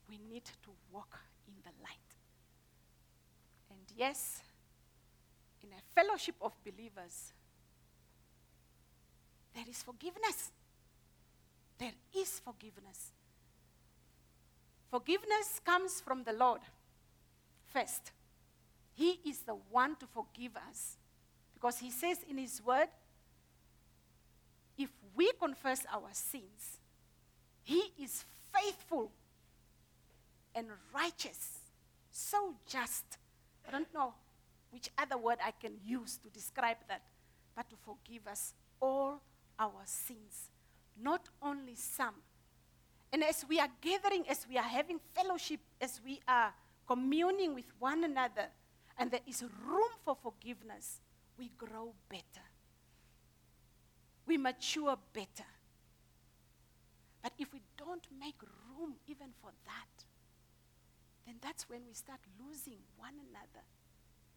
we 0.09 0.19
need 0.29 0.45
to 0.45 0.69
walk 0.91 1.17
in 1.47 1.53
the 1.63 1.71
light. 1.81 2.10
And 3.71 3.97
yes, 3.97 4.41
in 5.63 5.69
a 5.69 5.81
fellowship 5.95 6.35
of 6.41 6.51
believers, 6.63 7.31
there 9.55 9.65
is 9.69 9.81
forgiveness. 9.81 10.51
There 11.77 11.93
is 12.17 12.39
forgiveness. 12.39 13.11
Forgiveness 14.89 15.61
comes 15.63 16.01
from 16.01 16.23
the 16.23 16.33
Lord 16.33 16.59
first. 17.73 18.11
He 18.93 19.19
is 19.25 19.39
the 19.39 19.55
one 19.71 19.95
to 19.97 20.05
forgive 20.05 20.57
us. 20.69 20.97
Because 21.53 21.79
he 21.79 21.91
says 21.91 22.17
in 22.29 22.37
his 22.37 22.61
word, 22.65 22.87
if 24.77 24.89
we 25.15 25.31
confess 25.39 25.85
our 25.93 26.09
sins, 26.11 26.79
he 27.63 27.93
is 28.01 28.25
faithful 28.53 29.11
and 30.53 30.67
righteous, 30.93 31.59
so 32.11 32.55
just. 32.67 33.05
I 33.67 33.71
don't 33.71 33.93
know 33.93 34.13
which 34.71 34.89
other 34.97 35.17
word 35.17 35.37
I 35.43 35.51
can 35.51 35.73
use 35.85 36.17
to 36.17 36.29
describe 36.29 36.77
that, 36.87 37.03
but 37.55 37.69
to 37.69 37.75
forgive 37.75 38.27
us 38.27 38.53
all 38.81 39.21
our 39.59 39.81
sins, 39.85 40.49
not 41.01 41.27
only 41.41 41.75
some. 41.75 42.15
And 43.13 43.23
as 43.23 43.45
we 43.47 43.59
are 43.59 43.69
gathering, 43.81 44.23
as 44.29 44.47
we 44.49 44.57
are 44.57 44.63
having 44.63 44.99
fellowship, 45.13 45.59
as 45.79 45.99
we 46.03 46.21
are 46.27 46.53
communing 46.87 47.53
with 47.53 47.65
one 47.79 48.03
another, 48.03 48.47
and 48.97 49.11
there 49.11 49.19
is 49.27 49.43
room 49.67 49.89
for 50.03 50.15
forgiveness, 50.21 51.01
we 51.37 51.51
grow 51.57 51.93
better. 52.09 52.45
We 54.25 54.37
mature 54.37 54.95
better. 55.13 55.49
But 57.21 57.33
if 57.37 57.51
we 57.53 57.61
don't 57.77 58.05
make 58.19 58.41
room 58.41 58.95
even 59.07 59.27
for 59.41 59.51
that, 59.65 60.05
then 61.31 61.39
that's 61.41 61.69
when 61.69 61.79
we 61.87 61.93
start 61.93 62.19
losing 62.43 62.79
one 62.97 63.13
another. 63.29 63.63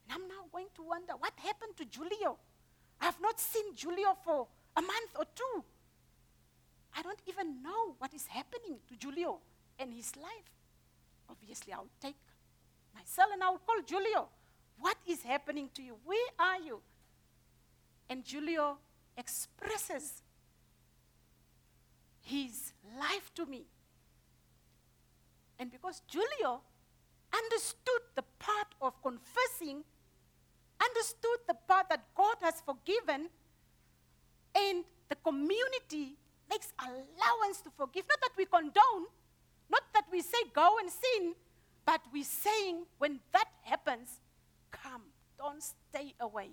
And 0.04 0.14
I'm 0.14 0.28
now 0.28 0.46
going 0.52 0.68
to 0.76 0.83
wonder 0.83 1.14
what 1.18 1.33
happened 1.37 1.76
to 1.78 1.85
Julio? 1.90 2.38
I've 3.00 3.20
not 3.20 3.40
seen 3.40 3.74
Julio 3.74 4.16
for 4.24 4.46
a 4.76 4.80
month 4.80 5.11
or 5.18 5.24
two. 5.35 5.64
I 6.96 7.02
don't 7.02 7.18
even 7.26 7.62
know 7.62 7.96
what 7.98 8.14
is 8.14 8.26
happening 8.28 8.78
to 8.88 8.94
Julio. 9.04 9.40
and 9.76 9.92
his 9.92 10.14
life. 10.14 10.52
Obviously, 11.28 11.72
I'll 11.72 11.90
take 12.00 12.14
my 12.94 13.00
cell 13.04 13.26
and 13.33 13.42
I'll 13.42 13.59
call 13.59 13.83
Julio. 13.85 14.28
What 14.78 14.96
is 15.04 15.22
happening 15.22 15.68
to 15.74 15.83
you? 15.83 15.96
Where 16.04 16.30
are 16.38 16.61
you? 16.61 16.80
And 18.09 18.22
Julio 18.24 18.78
expresses 19.18 20.22
his 22.20 22.72
life 22.96 23.35
to 23.35 23.46
me. 23.46 23.66
And 25.59 25.72
because 25.72 26.00
Julio 26.12 26.61
understood 27.35 28.03
the 28.14 28.25
part 28.38 28.68
of 28.81 29.01
confessing, 29.03 29.85
understood 30.81 31.38
the 31.49 31.55
part 31.66 31.88
that 31.88 32.05
God 32.14 32.37
has 32.42 32.62
forgiven, 32.64 33.29
and 34.55 34.85
the 35.09 35.16
community 35.16 36.16
makes 36.49 36.73
allowance 36.81 37.61
to 37.62 37.70
forgive. 37.77 38.05
Not 38.09 38.20
that 38.20 38.37
we 38.37 38.44
condone, 38.44 39.07
not 39.70 39.83
that 39.94 40.05
we 40.12 40.20
say 40.20 40.38
go 40.53 40.79
and 40.79 40.90
sin, 40.90 41.35
but 41.85 42.01
we're 42.12 42.25
saying 42.25 42.85
when 42.99 43.20
that 43.33 43.49
happens, 43.62 44.20
come, 44.70 45.03
don't 45.38 45.62
stay 45.62 46.14
away. 46.20 46.51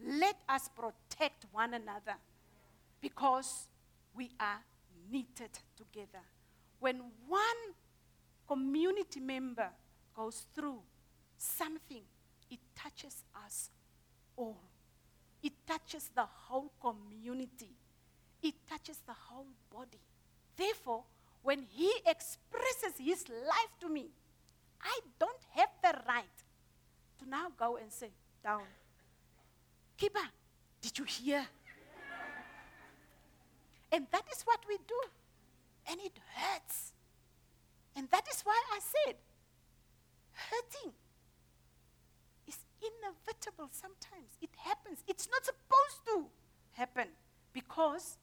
Let 0.00 0.36
us 0.48 0.68
protect 0.68 1.46
one 1.52 1.74
another 1.74 2.14
because 3.00 3.66
we 4.14 4.30
are 4.38 4.60
knitted 5.10 5.50
together. 5.76 6.24
When 6.80 7.02
one 7.26 7.74
community 8.48 9.20
member 9.20 9.68
goes 10.14 10.46
through 10.54 10.80
something, 11.36 12.02
it 12.50 12.58
touches 12.74 13.22
us 13.44 13.70
all. 14.36 14.58
It 15.42 15.52
touches 15.66 16.10
the 16.14 16.24
whole 16.24 16.72
community. 16.80 17.70
It 18.42 18.54
touches 18.68 18.98
the 19.06 19.12
whole 19.12 19.46
body. 19.72 20.00
Therefore, 20.56 21.04
when 21.42 21.62
he 21.70 21.92
expresses 22.06 22.98
his 22.98 23.28
life 23.28 23.72
to 23.80 23.88
me, 23.88 24.06
I 24.82 24.98
don't 25.18 25.42
have 25.54 25.68
the 25.82 26.00
right 26.08 26.24
to 27.20 27.28
now 27.28 27.48
go 27.56 27.76
and 27.76 27.92
say, 27.92 28.10
down. 28.42 28.62
Kiba, 29.98 30.24
did 30.80 30.98
you 30.98 31.04
hear? 31.04 31.46
and 33.92 34.06
that 34.10 34.24
is 34.32 34.42
what 34.42 34.60
we 34.68 34.78
do. 34.86 35.00
And 35.90 36.00
it 36.00 36.12
hurts. 36.34 36.92
And 37.98 38.08
that 38.12 38.24
is 38.32 38.42
why 38.42 38.56
I 38.72 38.78
said, 38.78 39.16
hurting 40.30 40.92
is 42.46 42.56
inevitable 42.80 43.68
sometimes. 43.72 44.38
It 44.40 44.50
happens. 44.56 45.02
It's 45.08 45.28
not 45.28 45.44
supposed 45.44 46.06
to 46.06 46.26
happen 46.74 47.08
because 47.52 48.16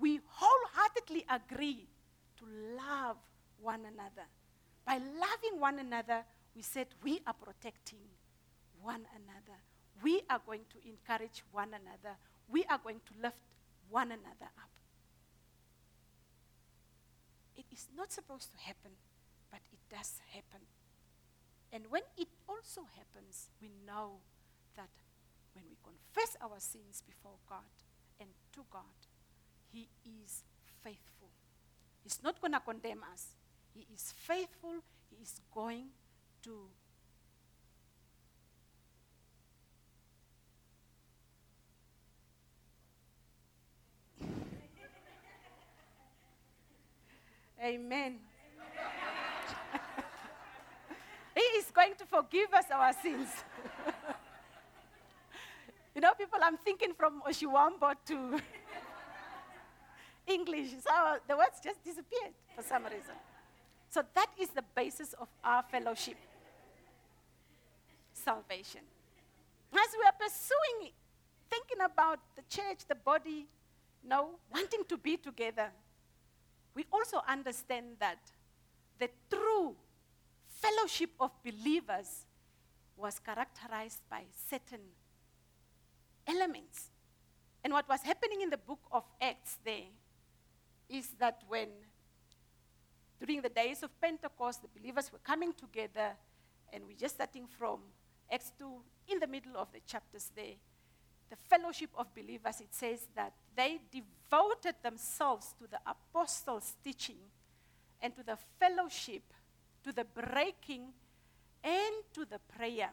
we 0.00 0.18
wholeheartedly 0.26 1.24
agree 1.30 1.86
to 2.38 2.44
love 2.76 3.16
one 3.60 3.82
another. 3.82 4.26
By 4.84 4.94
loving 4.94 5.60
one 5.60 5.78
another, 5.78 6.24
we 6.56 6.62
said 6.62 6.88
we 7.04 7.20
are 7.24 7.34
protecting 7.34 8.02
one 8.82 9.06
another. 9.14 9.58
We 10.02 10.22
are 10.28 10.40
going 10.44 10.62
to 10.70 10.88
encourage 10.88 11.44
one 11.52 11.68
another. 11.68 12.16
We 12.48 12.64
are 12.64 12.78
going 12.82 13.00
to 13.06 13.22
lift 13.22 13.36
one 13.88 14.08
another 14.10 14.50
up. 14.58 14.70
It 17.56 17.66
is 17.72 17.86
not 17.96 18.10
supposed 18.10 18.50
to 18.50 18.58
happen, 18.58 18.90
but 19.52 19.60
it 19.70 19.78
does 19.94 20.18
happen. 20.32 20.64
And 21.70 21.84
when 21.90 22.02
it 22.16 22.28
also 22.48 22.88
happens, 22.96 23.50
we 23.60 23.68
know 23.86 24.20
that 24.76 24.88
when 25.54 25.64
we 25.68 25.76
confess 25.84 26.36
our 26.40 26.58
sins 26.58 27.02
before 27.06 27.36
God 27.48 27.68
and 28.18 28.30
to 28.54 28.64
God, 28.70 28.96
He 29.70 29.88
is 30.04 30.42
faithful. 30.82 31.28
He's 32.02 32.20
not 32.24 32.40
going 32.40 32.54
to 32.54 32.60
condemn 32.60 33.04
us, 33.12 33.36
He 33.74 33.86
is 33.94 34.12
faithful. 34.16 34.82
He 35.10 35.22
is 35.22 35.40
going 35.54 35.90
to 36.42 36.70
Amen. 47.62 48.31
He 51.34 51.40
is 51.58 51.70
going 51.70 51.94
to 51.98 52.04
forgive 52.04 52.52
us 52.52 52.64
our 52.72 52.92
sins. 52.92 53.28
you 55.94 56.00
know, 56.00 56.12
people, 56.16 56.38
I'm 56.42 56.56
thinking 56.56 56.92
from 56.94 57.22
Oshiwambo 57.22 57.94
to 58.06 58.40
English. 60.26 60.70
So 60.80 61.18
the 61.26 61.36
words 61.36 61.60
just 61.62 61.82
disappeared 61.82 62.34
for 62.54 62.62
some 62.62 62.84
reason. 62.84 63.16
So 63.88 64.02
that 64.14 64.28
is 64.40 64.48
the 64.50 64.64
basis 64.74 65.12
of 65.14 65.28
our 65.44 65.62
fellowship 65.70 66.16
salvation. 68.12 68.80
As 69.72 69.88
we 69.98 70.04
are 70.04 70.12
pursuing, 70.12 70.92
thinking 71.50 71.84
about 71.84 72.20
the 72.36 72.42
church, 72.48 72.86
the 72.88 72.94
body, 72.94 73.46
no, 74.04 74.30
wanting 74.52 74.84
to 74.88 74.96
be 74.96 75.16
together, 75.16 75.68
we 76.74 76.86
also 76.92 77.22
understand 77.28 77.96
that 78.00 78.18
the 78.98 79.08
true 79.30 79.74
fellowship 80.62 81.10
of 81.20 81.30
believers 81.42 82.26
was 82.96 83.18
characterized 83.18 84.00
by 84.08 84.22
certain 84.48 84.80
elements. 86.26 86.90
And 87.64 87.72
what 87.72 87.88
was 87.88 88.02
happening 88.02 88.42
in 88.42 88.50
the 88.50 88.56
book 88.56 88.80
of 88.90 89.04
Acts 89.20 89.58
there 89.64 89.90
is 90.88 91.08
that 91.18 91.42
when, 91.48 91.68
during 93.18 93.42
the 93.42 93.48
days 93.48 93.82
of 93.82 93.90
Pentecost, 94.00 94.62
the 94.62 94.68
believers 94.68 95.10
were 95.12 95.18
coming 95.18 95.52
together, 95.52 96.12
and 96.72 96.84
we're 96.86 96.96
just 96.96 97.14
starting 97.16 97.46
from 97.46 97.80
Acts 98.30 98.52
2, 98.58 98.64
in 99.08 99.18
the 99.18 99.26
middle 99.26 99.56
of 99.56 99.68
the 99.72 99.80
chapters 99.86 100.30
there, 100.34 100.54
the 101.30 101.36
fellowship 101.48 101.90
of 101.96 102.14
believers, 102.14 102.60
it 102.60 102.72
says 102.74 103.08
that 103.16 103.32
they 103.56 103.80
devoted 103.90 104.74
themselves 104.82 105.54
to 105.58 105.66
the 105.66 105.78
apostles' 105.86 106.76
teaching 106.84 107.16
and 108.00 108.14
to 108.14 108.22
the 108.22 108.36
fellowship, 108.58 109.22
to 109.84 109.92
the 109.92 110.04
breaking, 110.04 110.92
and 111.64 111.94
to 112.12 112.24
the 112.24 112.38
prayer. 112.56 112.90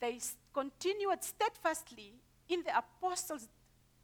They 0.00 0.18
continued 0.52 1.22
steadfastly 1.22 2.14
in 2.48 2.62
the 2.64 2.76
apostles' 2.76 3.48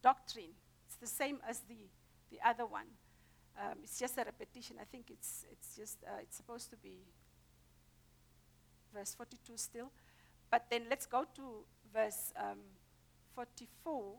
doctrine. 0.03 0.55
It's 0.87 0.97
the 0.97 1.07
same 1.07 1.39
as 1.49 1.61
the, 1.61 1.89
the 2.31 2.39
other 2.47 2.67
one. 2.67 2.87
Um, 3.59 3.79
it's 3.83 3.99
just 3.99 4.19
a 4.19 4.25
repetition. 4.25 4.77
I 4.81 4.85
think 4.85 5.11
it's, 5.11 5.47
it's 5.51 5.77
just, 5.77 5.99
uh, 6.05 6.21
it's 6.21 6.37
supposed 6.37 6.71
to 6.71 6.77
be 6.77 6.99
verse 8.95 9.15
42 9.15 9.57
still. 9.57 9.91
But 10.51 10.67
then 10.71 10.83
let's 10.89 11.07
go 11.07 11.25
to 11.35 11.43
verse 11.93 12.33
um, 12.37 12.59
44, 13.35 14.15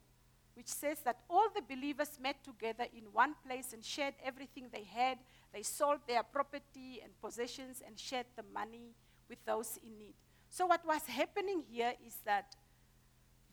which 0.56 0.67
says 0.67 1.00
that 1.06 1.19
all 1.30 1.47
the 1.56 1.62
believers 1.62 2.19
met 2.21 2.43
together 2.43 2.86
in 2.95 3.04
one 3.13 3.36
place 3.45 3.73
and 3.73 3.84
shared 3.84 4.15
everything 4.23 4.65
they 4.71 4.84
had. 4.84 5.19
They 5.58 5.63
sold 5.63 6.02
their 6.08 6.22
property 6.22 7.02
and 7.04 7.20
possessions 7.20 7.82
and 7.84 7.98
shared 7.98 8.28
the 8.36 8.43
money 8.54 8.93
with 9.28 9.43
those 9.43 9.80
in 9.84 9.98
need. 9.98 10.13
So, 10.52 10.67
what 10.67 10.86
was 10.86 11.02
happening 11.08 11.63
here 11.67 11.93
is 12.06 12.20
that 12.26 12.56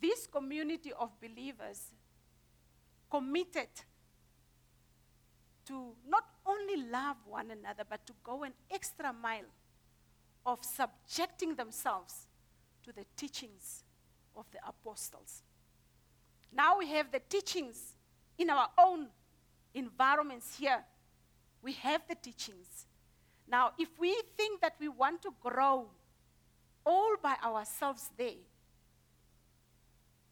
this 0.02 0.26
community 0.26 0.92
of 0.92 1.18
believers 1.18 1.80
committed 3.10 3.68
to 5.64 5.94
not 6.06 6.24
only 6.44 6.76
love 6.90 7.16
one 7.26 7.50
another, 7.50 7.84
but 7.88 8.06
to 8.06 8.12
go 8.22 8.42
an 8.42 8.52
extra 8.70 9.10
mile 9.10 9.48
of 10.44 10.58
subjecting 10.62 11.54
themselves 11.54 12.26
to 12.82 12.92
the 12.92 13.06
teachings 13.16 13.82
of 14.36 14.44
the 14.52 14.58
apostles. 14.68 15.42
Now 16.52 16.76
we 16.76 16.86
have 16.88 17.10
the 17.10 17.20
teachings 17.30 17.94
in 18.36 18.50
our 18.50 18.68
own 18.76 19.06
environments 19.72 20.58
here. 20.58 20.84
We 21.64 21.72
have 21.72 22.02
the 22.06 22.14
teachings. 22.14 22.86
Now, 23.48 23.72
if 23.78 23.88
we 23.98 24.14
think 24.36 24.60
that 24.60 24.74
we 24.78 24.88
want 24.88 25.22
to 25.22 25.30
grow 25.40 25.86
all 26.84 27.16
by 27.22 27.36
ourselves 27.42 28.10
there, 28.18 28.44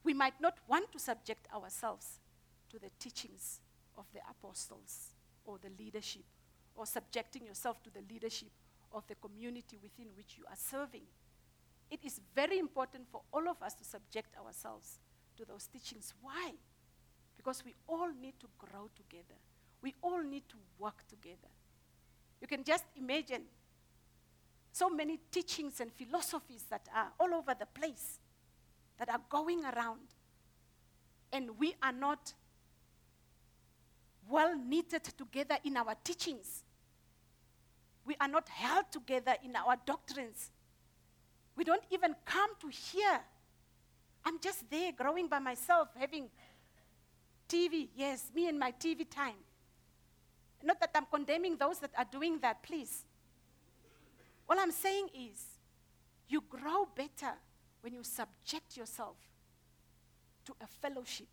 we 0.05 0.13
might 0.13 0.39
not 0.43 0.59
want 0.69 0.93
to 0.93 0.99
subject 0.99 1.49
ourselves 1.55 2.21
to 2.69 2.79
the 2.79 2.91
teachings 2.99 3.61
of 3.97 4.05
the 4.13 4.21
apostles 4.29 5.15
or 5.47 5.57
the 5.59 5.71
leadership, 5.83 6.25
or 6.77 6.85
subjecting 6.85 7.47
yourself 7.47 7.83
to 7.83 7.91
the 7.91 8.03
leadership 8.13 8.51
of 8.93 9.07
the 9.07 9.15
community 9.15 9.79
within 9.83 10.09
which 10.15 10.37
you 10.37 10.45
are 10.49 10.57
serving. 10.57 11.03
It 11.91 12.01
is 12.05 12.21
very 12.35 12.59
important 12.59 13.09
for 13.11 13.23
all 13.33 13.49
of 13.49 13.63
us 13.63 13.75
to 13.75 13.85
subject 13.85 14.37
ourselves 14.37 14.99
to 15.39 15.45
those 15.47 15.67
teachings. 15.67 16.13
Why? 16.21 16.53
Because 17.37 17.65
we 17.65 17.75
all 17.89 18.11
need 18.21 18.35
to 18.41 18.47
grow 18.59 18.91
together. 18.95 19.41
We 19.83 19.95
all 20.03 20.23
need 20.23 20.49
to 20.49 20.57
work 20.79 21.05
together. 21.09 21.49
You 22.41 22.47
can 22.47 22.65
just 22.65 22.85
imagine 22.97 23.43
so 24.73 24.89
many 24.89 25.19
teachings 25.31 25.81
and 25.81 25.93
philosophies 25.93 26.65
that 26.71 26.89
are 26.95 27.13
all 27.21 27.35
over 27.35 27.55
the 27.59 27.67
place, 27.67 28.19
that 28.99 29.09
are 29.11 29.21
going 29.29 29.65
around. 29.65 30.01
And 31.33 31.59
we 31.59 31.75
are 31.83 31.93
not 31.93 32.33
well 34.29 34.57
knitted 34.57 35.05
together 35.05 35.59
in 35.65 35.77
our 35.77 35.95
teachings. 36.03 36.65
We 38.05 38.17
are 38.21 38.29
not 38.29 38.49
held 38.49 38.91
together 38.91 39.35
in 39.45 39.55
our 39.57 39.77
doctrines. 39.85 40.51
We 41.55 41.65
don't 41.65 41.85
even 41.91 42.15
come 42.25 42.51
to 42.61 42.69
hear. 42.69 43.21
I'm 44.25 44.39
just 44.41 44.69
there 44.71 44.93
growing 44.93 45.29
by 45.29 45.39
myself, 45.39 45.89
having 45.99 46.29
TV. 47.49 47.89
Yes, 47.95 48.31
me 48.35 48.49
and 48.49 48.59
my 48.59 48.73
TV 48.73 49.09
time. 49.09 49.35
Not 50.63 50.81
that 50.81 50.91
I'm 50.95 51.07
condemning 51.07 51.57
those 51.57 51.79
that 51.81 51.91
are 51.97 52.07
doing 52.11 52.39
that, 52.41 52.63
please. 52.63 53.05
All 54.49 54.59
I'm 54.59 54.71
saying 54.71 55.09
is, 55.15 55.45
you 56.29 56.43
grow 56.49 56.89
better 56.95 57.33
when 57.81 57.95
you 57.95 58.05
subject 58.05 58.77
yourself 58.77 59.17
to 60.45 60.55
a 60.61 60.67
fellowship. 60.67 61.27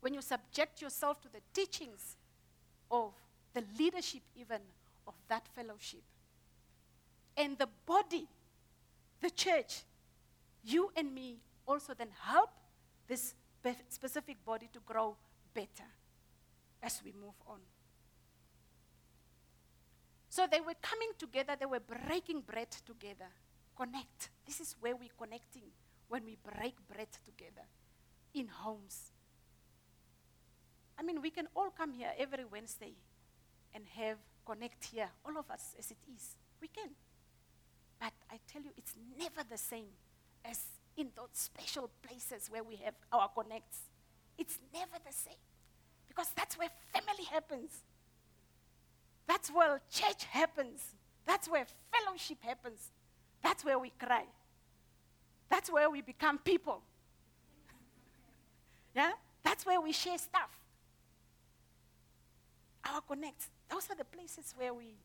When 0.00 0.14
you 0.14 0.22
subject 0.22 0.82
yourself 0.82 1.20
to 1.22 1.28
the 1.28 1.40
teachings 1.52 2.16
of 2.90 3.12
the 3.54 3.62
leadership, 3.78 4.22
even 4.34 4.60
of 5.06 5.14
that 5.28 5.46
fellowship. 5.54 6.02
And 7.36 7.58
the 7.58 7.68
body, 7.86 8.28
the 9.20 9.30
church, 9.30 9.82
you 10.62 10.90
and 10.96 11.14
me 11.14 11.38
also 11.66 11.94
then 11.94 12.08
help 12.22 12.50
this 13.08 13.34
specific 13.88 14.44
body 14.44 14.68
to 14.72 14.80
grow 14.80 15.16
better 15.54 15.88
as 16.82 17.00
we 17.04 17.12
move 17.12 17.34
on. 17.46 17.58
So 20.34 20.48
they 20.50 20.58
were 20.58 20.74
coming 20.82 21.10
together, 21.16 21.54
they 21.56 21.64
were 21.64 21.78
breaking 21.78 22.40
bread 22.40 22.68
together. 22.84 23.30
Connect. 23.76 24.30
This 24.44 24.58
is 24.58 24.74
where 24.80 24.96
we're 24.96 25.16
connecting 25.16 25.62
when 26.08 26.24
we 26.24 26.36
break 26.42 26.74
bread 26.92 27.06
together 27.24 27.62
in 28.34 28.48
homes. 28.48 29.12
I 30.98 31.04
mean, 31.04 31.22
we 31.22 31.30
can 31.30 31.46
all 31.54 31.70
come 31.70 31.92
here 31.92 32.10
every 32.18 32.44
Wednesday 32.44 32.94
and 33.72 33.84
have 33.94 34.18
connect 34.44 34.86
here, 34.86 35.08
all 35.24 35.38
of 35.38 35.48
us 35.52 35.76
as 35.78 35.92
it 35.92 36.02
is. 36.12 36.34
We 36.60 36.66
can. 36.66 36.90
But 38.00 38.14
I 38.28 38.40
tell 38.52 38.62
you, 38.62 38.70
it's 38.76 38.94
never 39.16 39.48
the 39.48 39.58
same 39.58 39.94
as 40.44 40.58
in 40.96 41.10
those 41.14 41.30
special 41.34 41.88
places 42.02 42.50
where 42.50 42.64
we 42.64 42.74
have 42.84 42.94
our 43.12 43.28
connects. 43.28 43.82
It's 44.36 44.58
never 44.72 44.98
the 45.06 45.12
same. 45.14 45.44
Because 46.08 46.32
that's 46.34 46.58
where 46.58 46.70
family 46.92 47.24
happens. 47.30 47.84
That's 49.26 49.48
where 49.50 49.80
church 49.90 50.24
happens. 50.24 50.94
That's 51.26 51.48
where 51.48 51.66
fellowship 51.92 52.38
happens. 52.42 52.90
That's 53.42 53.64
where 53.64 53.78
we 53.78 53.90
cry. 53.98 54.24
That's 55.48 55.70
where 55.70 55.88
we 55.90 56.02
become 56.02 56.38
people. 56.38 56.82
yeah? 58.96 59.12
That's 59.42 59.64
where 59.64 59.80
we 59.80 59.92
share 59.92 60.18
stuff. 60.18 60.50
Our 62.92 63.00
connects. 63.00 63.48
Those 63.70 63.88
are 63.90 63.96
the 63.96 64.04
places 64.04 64.54
where 64.56 64.74
we, 64.74 64.96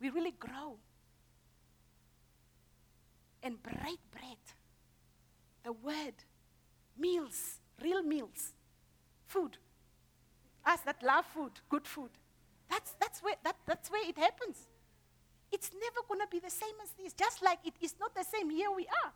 we 0.00 0.10
really 0.10 0.34
grow 0.38 0.76
and 3.42 3.62
break 3.62 3.98
bread. 4.10 4.38
The 5.64 5.72
word, 5.72 6.14
meals, 6.98 7.60
real 7.82 8.02
meals, 8.02 8.52
food. 9.26 9.56
Us 10.64 10.80
that 10.80 11.02
love 11.02 11.24
food, 11.26 11.52
good 11.68 11.86
food. 11.86 12.10
That's, 12.72 12.96
that's, 12.98 13.22
where, 13.22 13.34
that, 13.44 13.56
that's 13.66 13.90
where 13.90 14.08
it 14.08 14.16
happens. 14.16 14.56
It's 15.52 15.70
never 15.74 16.00
going 16.08 16.20
to 16.20 16.26
be 16.30 16.38
the 16.38 16.50
same 16.50 16.72
as 16.82 16.90
this. 16.92 17.12
Just 17.12 17.42
like 17.42 17.58
it 17.66 17.74
is 17.82 17.94
not 18.00 18.14
the 18.14 18.24
same, 18.24 18.48
here 18.48 18.70
we 18.74 18.86
are. 19.04 19.12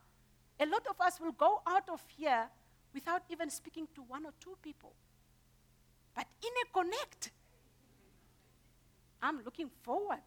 A 0.60 0.66
lot 0.68 0.86
of 0.90 1.00
us 1.00 1.18
will 1.18 1.32
go 1.32 1.62
out 1.66 1.88
of 1.88 2.02
here 2.18 2.48
without 2.92 3.22
even 3.30 3.48
speaking 3.48 3.88
to 3.94 4.02
one 4.02 4.26
or 4.26 4.32
two 4.40 4.58
people. 4.60 4.92
But 6.14 6.26
in 6.42 6.52
a 6.64 6.66
connect, 6.70 7.30
I'm 9.22 9.40
looking 9.42 9.70
forward. 9.82 10.26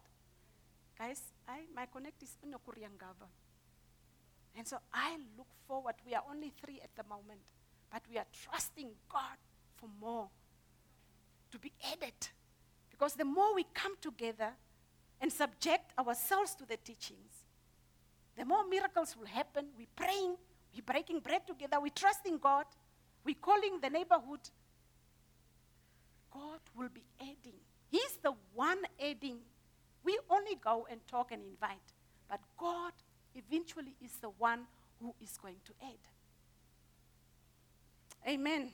Guys, 0.98 1.22
I, 1.48 1.60
my 1.72 1.86
connect 1.86 2.20
is 2.24 2.36
in 2.42 2.50
Okuryangava. 2.50 3.30
And 4.56 4.66
so 4.66 4.78
I 4.92 5.18
look 5.38 5.46
forward. 5.68 5.94
We 6.04 6.14
are 6.16 6.24
only 6.28 6.52
three 6.60 6.80
at 6.82 6.90
the 6.96 7.08
moment, 7.08 7.40
but 7.92 8.02
we 8.10 8.18
are 8.18 8.26
trusting 8.42 8.90
God 9.08 9.38
for 9.76 9.88
more 10.00 10.28
to 11.52 11.58
be 11.60 11.72
added. 11.92 12.28
Because 13.00 13.14
the 13.14 13.24
more 13.24 13.54
we 13.54 13.64
come 13.72 13.94
together 14.02 14.50
and 15.22 15.32
subject 15.32 15.98
ourselves 15.98 16.54
to 16.56 16.66
the 16.66 16.76
teachings, 16.76 17.46
the 18.36 18.44
more 18.44 18.68
miracles 18.68 19.16
will 19.16 19.26
happen. 19.26 19.68
We're 19.78 19.86
praying, 19.96 20.36
we're 20.74 20.82
breaking 20.84 21.20
bread 21.20 21.46
together, 21.46 21.80
we're 21.80 21.94
trusting 21.94 22.36
God, 22.36 22.66
we're 23.24 23.40
calling 23.40 23.80
the 23.80 23.88
neighborhood. 23.88 24.40
God 26.30 26.60
will 26.76 26.90
be 26.92 27.02
adding. 27.18 27.58
He's 27.88 28.18
the 28.22 28.34
one 28.52 28.82
adding. 29.02 29.38
We 30.04 30.18
only 30.28 30.56
go 30.62 30.86
and 30.90 31.00
talk 31.08 31.32
and 31.32 31.40
invite, 31.42 31.94
but 32.28 32.40
God 32.58 32.92
eventually 33.34 33.94
is 34.04 34.12
the 34.20 34.28
one 34.28 34.66
who 35.00 35.14
is 35.22 35.38
going 35.38 35.56
to 35.64 35.72
add. 35.82 36.04
Amen. 38.30 38.72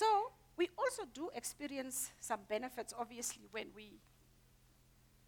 So, 0.00 0.32
we 0.56 0.70
also 0.78 1.02
do 1.12 1.28
experience 1.34 2.10
some 2.20 2.40
benefits, 2.48 2.94
obviously, 2.98 3.42
when 3.50 3.66
we, 3.76 4.00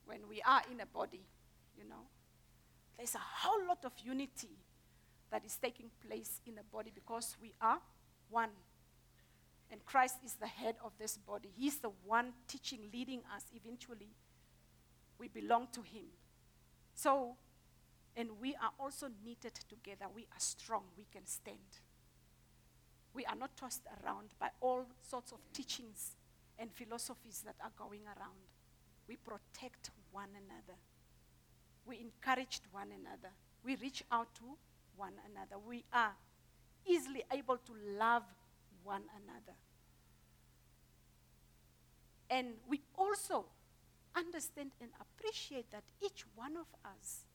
when 0.07 0.21
we 0.31 0.41
are 0.47 0.63
in 0.73 0.81
a 0.81 0.87
body, 0.87 1.27
you 1.77 1.85
know. 1.87 2.09
There's 2.97 3.15
a 3.15 3.19
whole 3.19 3.69
lot 3.69 3.85
of 3.85 3.93
unity 4.03 4.57
that 5.31 5.45
is 5.45 5.59
taking 5.59 5.91
place 6.07 6.41
in 6.47 6.57
a 6.57 6.63
body 6.63 6.91
because 6.95 7.37
we 7.43 7.53
are 7.61 7.81
one. 8.31 8.49
And 9.71 9.85
Christ 9.85 10.17
is 10.25 10.37
the 10.41 10.47
head 10.47 10.77
of 10.83 10.93
this 10.99 11.19
body. 11.19 11.51
He's 11.55 11.77
the 11.77 11.93
one 12.07 12.33
teaching, 12.49 12.89
leading 12.95 13.21
us. 13.37 13.45
Eventually, 13.55 14.09
we 15.19 15.29
belong 15.29 15.69
to 15.73 15.83
Him. 15.83 16.07
So, 16.95 17.37
and 18.17 18.41
we 18.41 18.55
are 18.55 18.73
also 18.81 19.09
knitted 19.23 19.55
together. 19.69 20.07
We 20.15 20.23
are 20.23 20.41
strong. 20.41 20.85
We 20.97 21.05
can 21.13 21.27
stand. 21.27 21.59
We 23.15 23.25
are 23.27 23.37
not 23.37 23.57
tossed 23.57 23.83
around 24.03 24.31
by 24.41 24.49
all 24.61 24.87
sorts 25.01 25.33
of 25.33 25.39
teachings 25.53 26.13
and 26.59 26.73
philosophies 26.73 27.43
that 27.45 27.57
are 27.63 27.73
going 27.77 28.03
around. 28.07 28.41
We 29.09 29.17
protect 29.17 29.91
one 30.11 30.31
another. 30.31 30.79
We 31.87 31.99
encourage 32.01 32.61
one 32.71 32.89
another. 32.89 33.33
We 33.65 33.77
reach 33.77 34.03
out 34.11 34.35
to 34.37 34.43
one 34.97 35.15
another. 35.31 35.57
We 35.67 35.85
are 35.93 36.13
easily 36.87 37.23
able 37.33 37.59
to 37.59 37.73
love 37.99 38.23
one 38.85 39.03
another. 39.23 39.57
And 42.31 42.55
we 42.67 42.81
also 42.97 43.45
understand 44.17 44.71
and 44.81 44.91
appreciate 45.01 45.71
that 45.71 45.85
each 46.01 46.25
one 46.35 46.57
of 46.57 46.67
us 46.85 47.27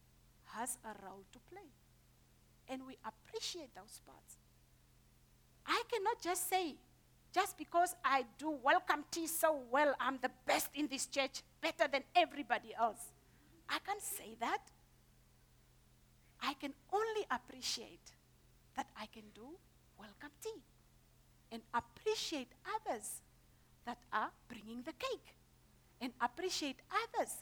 has 0.56 0.78
a 0.84 1.06
role 1.06 1.24
to 1.32 1.40
play. 1.52 1.70
And 2.68 2.82
we 2.88 2.98
appreciate 3.06 3.76
those 3.76 4.02
parts. 4.06 4.37
I 5.67 5.84
cannot 5.91 6.21
just 6.21 6.49
say, 6.49 6.75
just 7.34 7.58
because 7.58 7.95
I 8.03 8.25
do 8.38 8.58
welcome 8.63 9.03
tea 9.12 9.27
so 9.27 9.60
well, 9.69 9.93
I'm 9.99 10.17
the 10.21 10.32
best 10.45 10.69
in 10.73 10.88
this 10.88 11.06
church, 11.06 11.43
better 11.62 11.88
than 11.91 12.03
everybody 12.15 12.73
else. 12.80 13.12
I 13.69 13.80
can't 13.86 14.01
say 14.01 14.36
that. 14.39 14.60
I 16.41 16.53
can 16.53 16.73
only 16.93 17.25
appreciate 17.30 18.13
that 18.75 18.88
I 18.97 19.08
can 19.08 19.23
do 19.36 19.47
welcome 19.99 20.32
tea 20.41 20.62
and 21.51 21.62
appreciate 21.73 22.51
others 22.75 23.21
that 23.86 23.97
are 24.13 24.32
bringing 24.47 24.84
the 24.84 24.93
cake 24.93 25.36
and 25.99 26.13
appreciate 26.21 26.77
others 26.91 27.34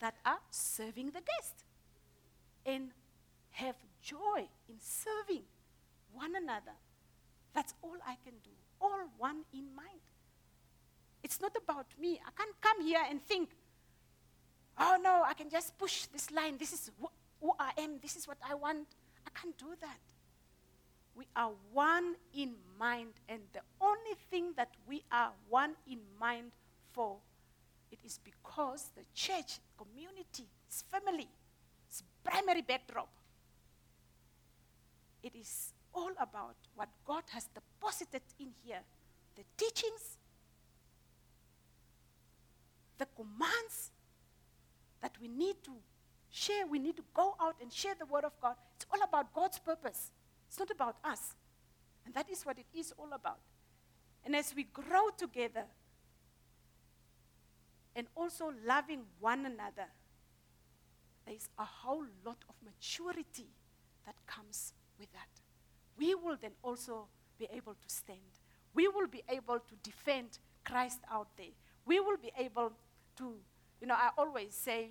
that 0.00 0.14
are 0.24 0.40
serving 0.50 1.06
the 1.06 1.20
guest 1.20 1.64
and 2.66 2.90
have 3.50 3.76
joy 4.02 4.46
in 4.68 4.76
serving 4.78 5.42
one 6.12 6.34
another. 6.36 6.72
That's 7.54 7.74
all 7.82 7.96
I 8.06 8.16
can 8.24 8.34
do, 8.42 8.50
all 8.80 9.00
one 9.18 9.44
in 9.52 9.74
mind. 9.74 10.00
It's 11.22 11.40
not 11.40 11.54
about 11.56 11.86
me. 12.00 12.20
I 12.26 12.30
can't 12.36 12.60
come 12.60 12.84
here 12.84 13.02
and 13.08 13.22
think, 13.22 13.50
oh 14.78 14.98
no, 15.02 15.22
I 15.24 15.34
can 15.34 15.50
just 15.50 15.78
push 15.78 16.06
this 16.06 16.30
line. 16.30 16.56
This 16.58 16.72
is 16.72 16.90
wh- 17.00 17.12
who 17.40 17.52
I 17.58 17.72
am. 17.78 17.98
This 18.00 18.16
is 18.16 18.26
what 18.26 18.38
I 18.48 18.54
want. 18.54 18.88
I 19.26 19.30
can't 19.38 19.56
do 19.56 19.74
that. 19.80 19.98
We 21.14 21.26
are 21.36 21.50
one 21.72 22.14
in 22.34 22.54
mind, 22.78 23.12
and 23.28 23.40
the 23.52 23.60
only 23.80 24.16
thing 24.30 24.54
that 24.56 24.70
we 24.88 25.02
are 25.12 25.30
one 25.48 25.74
in 25.86 25.98
mind 26.18 26.52
for, 26.92 27.18
it 27.90 27.98
is 28.02 28.18
because 28.24 28.90
the 28.96 29.02
church, 29.14 29.60
community, 29.76 30.46
its 30.66 30.82
family, 30.90 31.28
its 31.86 32.02
primary 32.24 32.62
backdrop. 32.62 33.10
It 35.22 35.34
is 35.38 35.74
all 35.94 36.12
about 36.20 36.56
what 36.74 36.88
God 37.06 37.24
has 37.32 37.48
deposited 37.54 38.22
in 38.38 38.48
here 38.64 38.80
the 39.34 39.44
teachings, 39.56 40.18
the 42.98 43.06
commands 43.16 43.90
that 45.00 45.12
we 45.20 45.28
need 45.28 45.56
to 45.64 45.72
share. 46.30 46.66
We 46.66 46.78
need 46.78 46.96
to 46.96 47.04
go 47.14 47.34
out 47.40 47.56
and 47.60 47.72
share 47.72 47.94
the 47.98 48.06
Word 48.06 48.24
of 48.24 48.32
God. 48.40 48.56
It's 48.76 48.86
all 48.92 49.02
about 49.02 49.32
God's 49.34 49.58
purpose. 49.58 50.10
It's 50.48 50.58
not 50.58 50.70
about 50.70 50.96
us. 51.04 51.34
And 52.04 52.14
that 52.14 52.28
is 52.30 52.44
what 52.44 52.58
it 52.58 52.66
is 52.74 52.92
all 52.98 53.12
about. 53.12 53.38
And 54.24 54.36
as 54.36 54.54
we 54.54 54.64
grow 54.64 55.08
together 55.16 55.64
and 57.96 58.06
also 58.14 58.52
loving 58.66 59.02
one 59.20 59.46
another, 59.46 59.88
there's 61.26 61.48
a 61.58 61.64
whole 61.64 62.04
lot 62.24 62.38
of 62.48 62.54
maturity 62.64 63.48
that 64.06 64.14
comes 64.26 64.72
with 64.98 65.12
that. 65.12 65.41
We 65.98 66.14
will 66.14 66.36
then 66.40 66.52
also 66.62 67.06
be 67.38 67.48
able 67.52 67.74
to 67.74 67.88
stand. 67.88 68.18
We 68.74 68.88
will 68.88 69.06
be 69.06 69.22
able 69.28 69.58
to 69.58 69.74
defend 69.82 70.38
Christ 70.64 71.00
out 71.10 71.28
there. 71.36 71.54
We 71.84 72.00
will 72.00 72.16
be 72.16 72.32
able 72.38 72.72
to, 73.18 73.34
you 73.80 73.86
know, 73.86 73.94
I 73.94 74.10
always 74.16 74.54
say, 74.54 74.90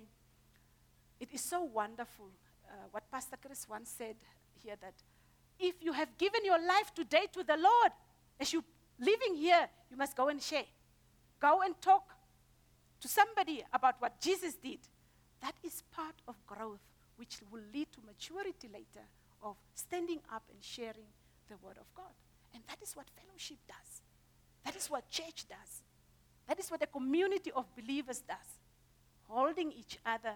it 1.18 1.28
is 1.32 1.40
so 1.40 1.62
wonderful 1.62 2.26
uh, 2.68 2.74
what 2.90 3.10
Pastor 3.10 3.36
Chris 3.44 3.68
once 3.68 3.90
said 3.96 4.16
here 4.62 4.76
that 4.80 4.94
if 5.58 5.74
you 5.80 5.92
have 5.92 6.16
given 6.18 6.44
your 6.44 6.58
life 6.58 6.92
today 6.94 7.26
to 7.32 7.42
the 7.42 7.56
Lord, 7.56 7.92
as 8.40 8.52
you 8.52 8.64
living 8.98 9.34
here, 9.36 9.68
you 9.90 9.96
must 9.96 10.16
go 10.16 10.28
and 10.28 10.40
share. 10.42 10.64
Go 11.40 11.62
and 11.62 11.80
talk 11.80 12.14
to 13.00 13.08
somebody 13.08 13.64
about 13.72 13.96
what 14.00 14.20
Jesus 14.20 14.54
did. 14.54 14.78
That 15.40 15.54
is 15.62 15.82
part 15.90 16.14
of 16.28 16.34
growth, 16.46 16.80
which 17.16 17.38
will 17.50 17.62
lead 17.72 17.88
to 17.92 18.00
maturity 18.06 18.68
later 18.72 19.06
of 19.42 19.56
standing 19.74 20.20
up 20.32 20.42
and 20.50 20.62
sharing 20.62 21.10
the 21.48 21.56
Word 21.62 21.76
of 21.78 21.92
God. 21.94 22.12
And 22.54 22.62
that 22.68 22.78
is 22.82 22.94
what 22.94 23.06
fellowship 23.10 23.58
does. 23.66 24.02
That 24.64 24.76
is 24.76 24.88
what 24.88 25.08
church 25.10 25.46
does. 25.48 25.82
That 26.48 26.58
is 26.58 26.70
what 26.70 26.82
a 26.82 26.86
community 26.86 27.50
of 27.54 27.66
believers 27.74 28.20
does. 28.20 28.60
Holding 29.28 29.72
each 29.72 29.98
other, 30.04 30.34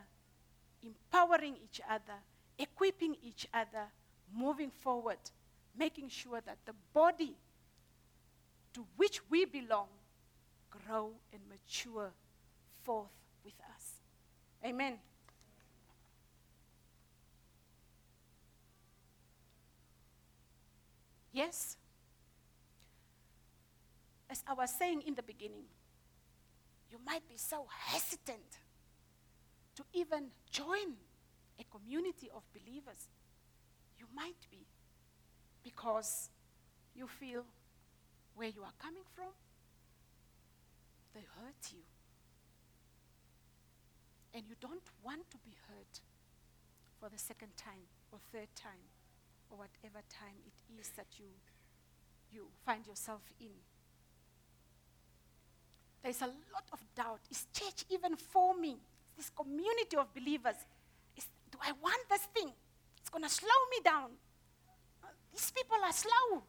empowering 0.82 1.56
each 1.62 1.80
other, 1.88 2.18
equipping 2.58 3.16
each 3.22 3.46
other, 3.52 3.86
moving 4.34 4.70
forward, 4.70 5.18
making 5.78 6.08
sure 6.08 6.40
that 6.40 6.58
the 6.64 6.74
body 6.92 7.36
to 8.74 8.84
which 8.96 9.20
we 9.30 9.44
belong 9.44 9.88
grow 10.70 11.12
and 11.32 11.40
mature 11.48 12.10
forth 12.82 13.08
with 13.44 13.54
us. 13.74 13.92
Amen. 14.64 14.98
Yes. 21.36 21.76
As 24.30 24.42
I 24.46 24.54
was 24.54 24.70
saying 24.70 25.02
in 25.06 25.14
the 25.14 25.22
beginning, 25.22 25.68
you 26.90 26.96
might 27.04 27.28
be 27.28 27.36
so 27.36 27.66
hesitant 27.68 28.56
to 29.74 29.84
even 29.92 30.28
join 30.50 30.96
a 31.60 31.64
community 31.64 32.30
of 32.34 32.42
believers. 32.54 33.08
You 33.98 34.06
might 34.14 34.48
be 34.50 34.64
because 35.62 36.30
you 36.94 37.06
feel 37.06 37.44
where 38.34 38.48
you 38.48 38.62
are 38.62 38.76
coming 38.78 39.04
from, 39.14 39.32
they 41.12 41.20
hurt 41.20 41.70
you. 41.70 41.82
And 44.32 44.44
you 44.48 44.54
don't 44.58 44.88
want 45.04 45.28
to 45.30 45.36
be 45.44 45.54
hurt 45.68 46.00
for 46.98 47.10
the 47.10 47.18
second 47.18 47.58
time 47.58 47.92
or 48.10 48.20
third 48.32 48.48
time 48.54 48.88
or 49.50 49.58
whatever 49.58 50.02
time 50.10 50.36
it 50.46 50.80
is 50.80 50.90
that 50.96 51.06
you, 51.18 51.26
you 52.32 52.46
find 52.64 52.86
yourself 52.86 53.22
in. 53.40 53.54
There's 56.02 56.22
a 56.22 56.26
lot 56.26 56.68
of 56.72 56.80
doubt. 56.94 57.20
Is 57.30 57.46
church 57.52 57.84
even 57.90 58.16
for 58.16 58.56
me? 58.56 58.76
This 59.16 59.30
community 59.30 59.96
of 59.96 60.12
believers, 60.14 60.56
is, 61.16 61.26
do 61.50 61.58
I 61.62 61.72
want 61.82 62.08
this 62.08 62.22
thing? 62.34 62.52
It's 63.00 63.10
going 63.10 63.24
to 63.24 63.30
slow 63.30 63.48
me 63.70 63.78
down. 63.84 64.10
These 65.32 65.50
people 65.50 65.78
are 65.82 65.92
slow. 65.92 66.42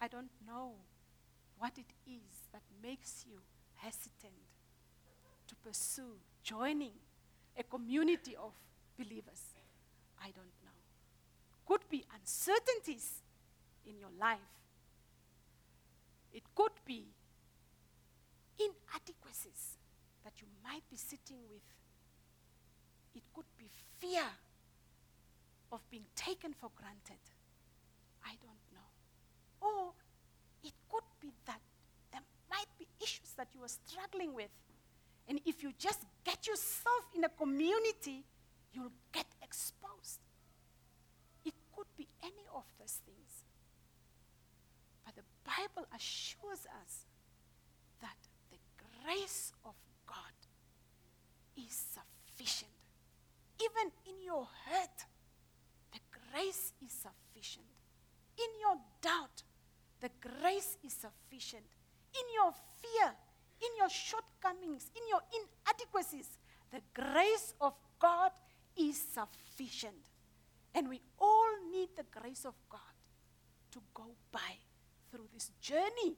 I 0.00 0.06
don't 0.06 0.30
know 0.46 0.74
what 1.58 1.72
it 1.76 1.92
is 2.06 2.46
that 2.52 2.62
makes 2.82 3.24
you 3.28 3.38
hesitant 3.74 4.32
to 5.48 5.56
pursue 5.56 6.18
joining 6.48 6.92
a 7.58 7.62
community 7.62 8.34
of 8.36 8.52
believers? 8.96 9.42
I 10.22 10.30
don't 10.30 10.56
know. 10.64 10.76
Could 11.66 11.82
be 11.90 12.04
uncertainties 12.14 13.20
in 13.86 13.98
your 13.98 14.10
life. 14.18 14.38
It 16.32 16.42
could 16.54 16.72
be 16.86 17.04
inadequacies 18.58 19.76
that 20.24 20.32
you 20.40 20.46
might 20.64 20.88
be 20.90 20.96
sitting 20.96 21.38
with. 21.50 21.62
It 23.14 23.22
could 23.34 23.50
be 23.58 23.68
fear 23.98 24.24
of 25.70 25.80
being 25.90 26.06
taken 26.16 26.54
for 26.54 26.70
granted. 26.74 27.20
I 28.24 28.32
don't 28.40 28.64
know. 28.72 28.88
Or 29.60 29.92
it 30.62 30.72
could 30.88 31.08
be 31.20 31.32
that 31.46 31.60
there 32.10 32.22
might 32.50 32.68
be 32.78 32.86
issues 33.02 33.34
that 33.36 33.48
you 33.54 33.62
are 33.64 33.68
struggling 33.68 34.32
with 34.32 34.50
and 35.28 35.40
if 35.44 35.62
you 35.62 35.72
just 35.78 36.04
get 36.24 36.46
yourself 36.46 37.04
in 37.14 37.22
a 37.24 37.28
community, 37.28 38.24
you'll 38.72 38.92
get 39.12 39.26
exposed. 39.42 40.20
It 41.44 41.54
could 41.74 41.86
be 41.96 42.08
any 42.22 42.46
of 42.54 42.64
those 42.78 43.00
things. 43.04 43.44
But 45.04 45.16
the 45.16 45.22
Bible 45.44 45.86
assures 45.94 46.66
us 46.82 47.04
that 48.00 48.16
the 48.50 48.56
grace 49.04 49.52
of 49.64 49.74
God 50.06 50.34
is 51.56 51.84
sufficient. 51.94 52.72
Even 53.60 53.92
in 54.06 54.24
your 54.24 54.48
hurt, 54.66 55.04
the 55.92 56.00
grace 56.32 56.72
is 56.84 56.92
sufficient. 56.92 57.66
In 58.38 58.60
your 58.60 58.76
doubt, 59.02 59.42
the 60.00 60.10
grace 60.20 60.78
is 60.84 60.92
sufficient. 60.92 61.64
In 62.14 62.24
your 62.34 62.52
fear, 62.80 63.14
in 63.60 63.76
your 63.76 63.88
shortcomings, 63.88 64.90
in 64.94 65.02
your 65.08 65.20
inadequacies, 65.32 66.38
the 66.70 66.80
grace 66.94 67.54
of 67.60 67.74
God 67.98 68.30
is 68.76 69.00
sufficient. 69.12 69.94
And 70.74 70.88
we 70.88 71.00
all 71.18 71.48
need 71.72 71.88
the 71.96 72.04
grace 72.20 72.44
of 72.44 72.54
God 72.68 72.80
to 73.72 73.80
go 73.94 74.14
by 74.30 74.58
through 75.10 75.28
this 75.32 75.50
journey 75.60 76.16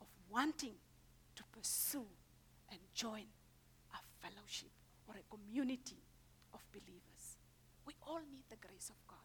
of 0.00 0.06
wanting 0.30 0.74
to 1.34 1.42
pursue 1.52 2.06
and 2.70 2.78
join 2.94 3.24
a 3.92 3.98
fellowship 4.22 4.70
or 5.08 5.14
a 5.14 5.36
community 5.36 5.98
of 6.54 6.60
believers. 6.72 7.36
We 7.86 7.94
all 8.06 8.20
need 8.20 8.44
the 8.48 8.56
grace 8.56 8.88
of 8.88 8.96
God 9.06 9.18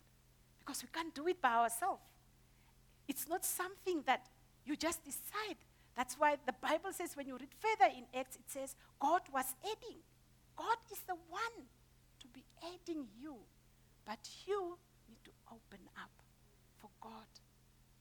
because 0.60 0.84
we 0.84 0.90
can't 0.92 1.14
do 1.14 1.28
it 1.28 1.42
by 1.42 1.54
ourselves. 1.54 2.02
It's 3.08 3.28
not 3.28 3.46
something 3.46 4.04
that 4.06 4.28
you 4.66 4.76
just 4.76 5.04
decide 5.04 5.58
that's 5.96 6.16
why 6.16 6.38
the 6.46 6.54
Bible 6.54 6.92
says, 6.94 7.16
when 7.16 7.28
you 7.28 7.38
read 7.38 7.54
further 7.60 7.92
in 7.92 8.06
Acts, 8.18 8.36
it 8.36 8.48
says, 8.48 8.76
God 9.00 9.22
was 9.34 9.46
adding. 9.64 10.00
God 10.56 10.78
is 10.92 11.00
the 11.08 11.16
one 11.30 11.68
to 12.20 12.28
be 12.28 12.44
adding 12.64 13.08
you. 13.20 13.36
But 14.06 14.30
you 14.46 14.78
need 15.10 15.24
to 15.26 15.32
open 15.48 15.86
up 15.98 16.12
for 16.80 16.90
God 17.02 17.28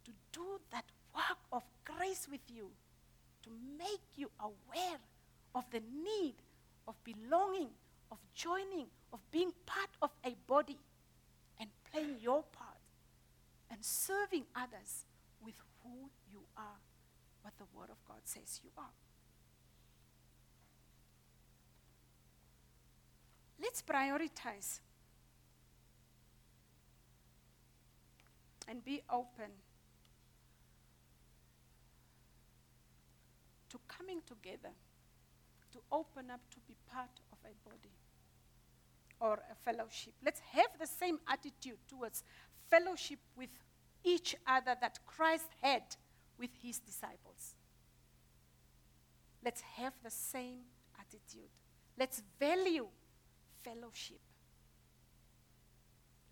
to 0.04 0.12
do 0.32 0.60
that 0.70 0.84
work 1.14 1.38
of 1.52 1.62
grace 1.84 2.28
with 2.30 2.40
you, 2.48 2.70
to 3.42 3.50
make 3.78 4.00
you 4.16 4.30
aware 4.40 4.98
of 5.54 5.64
the 5.70 5.82
need 6.04 6.34
of 6.86 6.94
belonging, 7.04 7.70
of 8.10 8.18
joining, 8.34 8.86
of 9.12 9.20
being 9.30 9.52
part 9.66 9.90
of 10.00 10.10
a 10.24 10.34
body 10.46 10.78
and 11.58 11.68
playing 11.90 12.16
your 12.20 12.42
part 12.52 12.78
and 13.70 13.84
serving 13.84 14.44
others 14.54 15.06
with 15.44 15.54
who 15.82 16.10
you 16.30 16.40
are 16.56 16.78
what 17.50 17.58
the 17.58 17.76
Word 17.76 17.90
of 17.90 17.96
God 18.06 18.20
says 18.24 18.60
you 18.62 18.70
are. 18.76 18.84
Let's 23.60 23.82
prioritize 23.82 24.80
and 28.68 28.84
be 28.84 29.02
open 29.10 29.50
to 33.68 33.78
coming 33.88 34.20
together, 34.26 34.74
to 35.72 35.78
open 35.92 36.30
up 36.30 36.40
to 36.50 36.56
be 36.66 36.74
part 36.90 37.20
of 37.32 37.38
a 37.44 37.68
body 37.68 37.92
or 39.20 39.42
a 39.50 39.54
fellowship. 39.64 40.14
Let's 40.24 40.40
have 40.52 40.70
the 40.78 40.86
same 40.86 41.18
attitude 41.28 41.78
towards 41.88 42.22
fellowship 42.70 43.18
with 43.36 43.50
each 44.04 44.34
other 44.46 44.76
that 44.80 44.98
Christ 45.06 45.48
had 45.60 45.82
with 46.40 46.50
his 46.62 46.78
disciples. 46.80 47.54
Let's 49.44 49.60
have 49.76 49.92
the 50.02 50.10
same 50.10 50.60
attitude. 50.98 51.50
Let's 51.98 52.22
value 52.40 52.88
fellowship. 53.62 54.20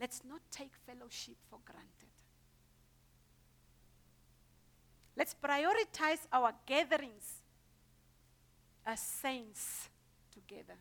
Let's 0.01 0.23
not 0.27 0.41
take 0.51 0.73
fellowship 0.87 1.37
for 1.51 1.59
granted. 1.65 2.09
Let's 5.17 5.35
prioritize 5.35 6.27
our 6.33 6.53
gatherings 6.65 7.43
as 8.87 9.01
saints 9.01 9.89
together. 10.33 10.79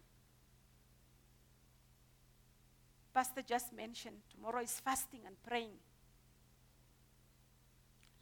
Pastor 3.13 3.41
just 3.41 3.73
mentioned, 3.73 4.17
tomorrow 4.30 4.61
is 4.61 4.80
fasting 4.80 5.21
and 5.25 5.36
praying. 5.41 5.80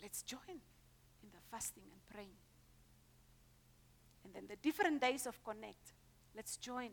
Let's 0.02 0.22
join 0.22 0.62
in 1.26 1.32
the 1.32 1.44
fasting 1.52 1.84
and 1.92 2.02
praying. 2.08 2.38
And 4.24 4.34
then 4.34 4.44
the 4.48 4.56
different 4.58 5.02
days 5.02 5.26
of 5.26 5.44
Connect, 5.44 5.94
let's 6.36 6.58
join. 6.58 6.92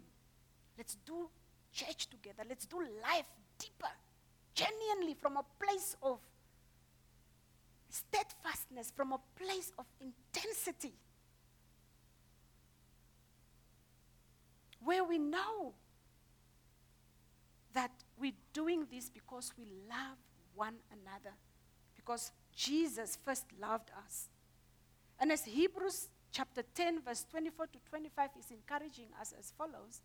Let's 0.76 0.97
do 1.07 1.28
church 1.72 2.09
together. 2.09 2.45
Let's 2.49 2.66
do 2.66 2.78
life 3.03 3.26
deeper, 3.59 3.93
genuinely 4.55 5.14
from 5.14 5.37
a 5.37 5.45
place 5.59 5.97
of 6.03 6.18
steadfastness, 7.89 8.93
from 8.95 9.12
a 9.12 9.20
place 9.37 9.72
of 9.78 9.87
intensity. 10.01 10.95
Where 14.85 15.05
we 15.05 15.18
know 15.18 15.74
that 17.74 17.93
we're 18.18 18.33
doing 18.53 18.87
this 18.91 19.09
because 19.09 19.53
we 19.57 19.64
love 19.89 20.18
one 20.55 20.74
another, 20.91 21.35
because 21.95 22.33
Jesus 22.55 23.18
first 23.24 23.46
loved 23.61 23.90
us. 24.05 24.28
And 25.18 25.32
as 25.32 25.44
Hebrews 25.44 26.09
chapter 26.32 26.62
10, 26.74 27.03
verse 27.03 27.24
24 27.30 27.66
to 27.66 27.78
25 27.88 28.30
is 28.38 28.50
encouraging 28.50 29.09
us 29.20 29.34
as 29.38 29.53
follows 29.57 30.03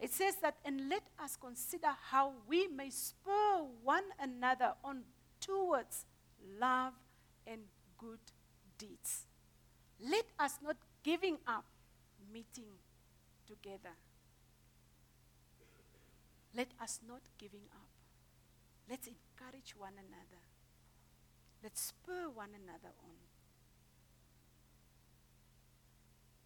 it 0.00 0.12
says 0.12 0.36
that, 0.42 0.56
and 0.64 0.88
let 0.88 1.02
us 1.22 1.36
consider 1.36 1.88
how 2.10 2.32
we 2.48 2.66
may 2.68 2.90
spur 2.90 3.64
one 3.82 4.04
another 4.20 4.74
on 4.82 5.02
towards 5.40 6.04
love 6.60 6.94
and 7.46 7.60
good 7.98 8.18
deeds. 8.76 9.26
Let 10.00 10.26
us 10.38 10.58
not 10.62 10.76
giving 11.02 11.38
up 11.46 11.64
meeting 12.32 12.72
together. 13.46 13.94
Let 16.56 16.68
us 16.80 17.00
not 17.06 17.22
giving 17.38 17.64
up. 17.72 17.88
Let's 18.88 19.06
encourage 19.06 19.74
one 19.76 19.94
another. 19.94 20.42
Let's 21.64 21.80
spur 21.80 22.28
one 22.28 22.50
another 22.50 22.92
on. 23.02 23.16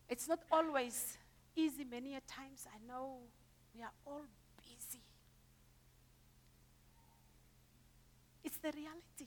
It's 0.09 0.29
not 0.29 0.39
always 0.53 1.19
easy. 1.57 1.85
Many 1.85 2.15
a 2.15 2.21
times 2.21 2.69
I 2.73 2.79
know 2.87 3.17
we 3.75 3.83
are 3.83 3.91
all 4.07 4.23
busy. 4.57 5.03
It's 8.45 8.59
the 8.59 8.71
reality. 8.71 9.27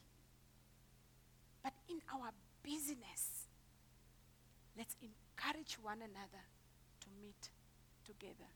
But 1.61 1.73
in 1.89 1.99
our 2.13 2.31
busyness, 2.63 3.47
let's 4.77 4.95
encourage 5.01 5.77
one 5.83 5.97
another 5.97 6.43
to 7.01 7.07
meet 7.21 7.49
together. 8.05 8.49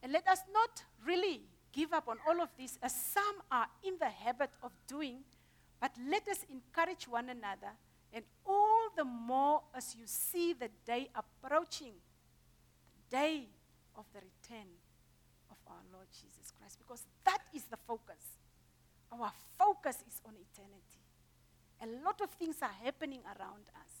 And 0.00 0.12
let 0.12 0.28
us 0.28 0.42
not 0.52 0.84
really 1.04 1.42
give 1.72 1.92
up 1.92 2.06
on 2.06 2.18
all 2.28 2.40
of 2.40 2.50
this, 2.56 2.78
as 2.82 2.94
some 2.94 3.42
are 3.50 3.66
in 3.82 3.94
the 3.98 4.08
habit 4.08 4.50
of 4.62 4.70
doing, 4.86 5.24
but 5.80 5.92
let 6.10 6.28
us 6.28 6.44
encourage 6.50 7.08
one 7.08 7.30
another, 7.30 7.72
and 8.12 8.24
all 8.46 8.88
the 8.96 9.04
more 9.04 9.62
as 9.74 9.94
you 9.94 10.04
see 10.06 10.52
the 10.52 10.68
day 10.84 11.08
approaching, 11.14 11.94
the 13.10 13.16
day 13.16 13.48
of 13.96 14.04
the 14.12 14.20
return 14.20 14.68
of 15.50 15.56
our 15.66 15.82
Lord 15.92 16.06
Jesus 16.10 16.50
Christ, 16.58 16.78
because 16.78 17.04
that 17.24 17.40
is 17.54 17.64
the 17.64 17.78
focus. 17.86 18.38
Our 19.12 19.32
focus 19.58 19.96
is 20.06 20.20
on 20.26 20.34
eternity. 20.34 21.00
A 21.82 22.04
lot 22.04 22.20
of 22.20 22.30
things 22.30 22.56
are 22.62 22.74
happening 22.84 23.20
around 23.24 23.70
us, 23.74 23.92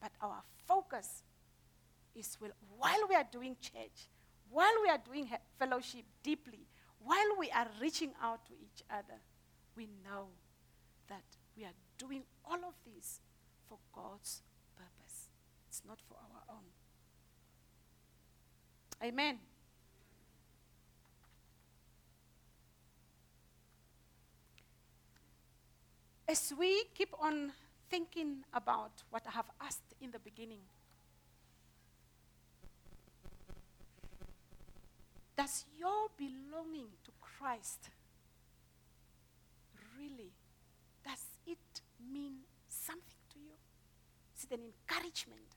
but 0.00 0.12
our 0.20 0.42
focus 0.66 1.22
is 2.14 2.36
well, 2.40 2.50
while 2.76 3.08
we 3.08 3.14
are 3.14 3.26
doing 3.30 3.56
church, 3.60 4.08
while 4.50 4.74
we 4.82 4.88
are 4.88 4.98
doing 4.98 5.28
fellowship 5.58 6.04
deeply, 6.22 6.66
while 6.98 7.36
we 7.38 7.50
are 7.50 7.68
reaching 7.80 8.10
out 8.20 8.44
to 8.46 8.52
each 8.54 8.82
other, 8.90 9.20
we 9.76 9.88
know 10.04 10.26
that 11.10 11.36
we 11.56 11.64
are 11.64 11.74
doing 11.98 12.22
all 12.46 12.56
of 12.56 12.74
this 12.86 13.20
for 13.68 13.78
God's 13.92 14.42
purpose. 14.74 15.28
It's 15.68 15.82
not 15.86 15.98
for 16.08 16.16
our 16.16 16.56
own. 16.56 16.64
Amen. 19.02 19.38
As 26.26 26.52
we 26.56 26.84
keep 26.94 27.12
on 27.20 27.52
thinking 27.90 28.44
about 28.54 29.02
what 29.10 29.26
I 29.26 29.32
have 29.32 29.50
asked 29.60 29.94
in 30.00 30.12
the 30.12 30.20
beginning, 30.20 30.60
does 35.36 35.64
your 35.76 36.06
belonging 36.16 36.86
to 37.04 37.10
Christ 37.20 37.90
really, 39.98 40.30
mean 42.12 42.34
something 42.68 43.20
to 43.32 43.38
you? 43.38 43.54
Is 44.36 44.44
it 44.44 44.58
an 44.58 44.60
encouragement? 44.66 45.56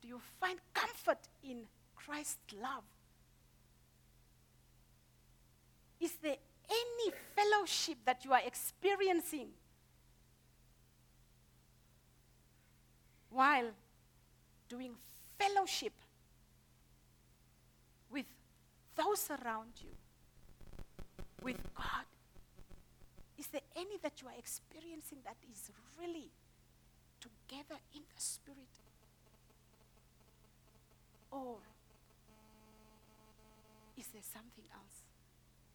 Do 0.00 0.08
you 0.08 0.20
find 0.40 0.58
comfort 0.72 1.28
in 1.42 1.64
Christ's 1.96 2.54
love? 2.60 2.84
Is 6.00 6.12
there 6.22 6.36
any 6.68 7.12
fellowship 7.34 7.98
that 8.04 8.24
you 8.24 8.32
are 8.32 8.42
experiencing 8.44 9.48
while 13.30 13.70
doing 14.68 14.92
fellowship 15.38 15.92
with 18.10 18.26
those 18.96 19.28
around 19.30 19.72
you, 19.80 19.90
with 21.42 21.56
God? 21.74 22.04
Is 23.44 23.50
there 23.50 23.60
any 23.76 23.98
that 24.02 24.22
you 24.22 24.28
are 24.28 24.38
experiencing 24.38 25.18
that 25.22 25.36
is 25.52 25.70
really 26.00 26.30
together 27.20 27.78
in 27.94 28.00
the 28.00 28.20
Spirit? 28.20 28.72
Or 31.30 31.58
is 33.98 34.06
there 34.06 34.22
something 34.22 34.64
else 34.72 35.04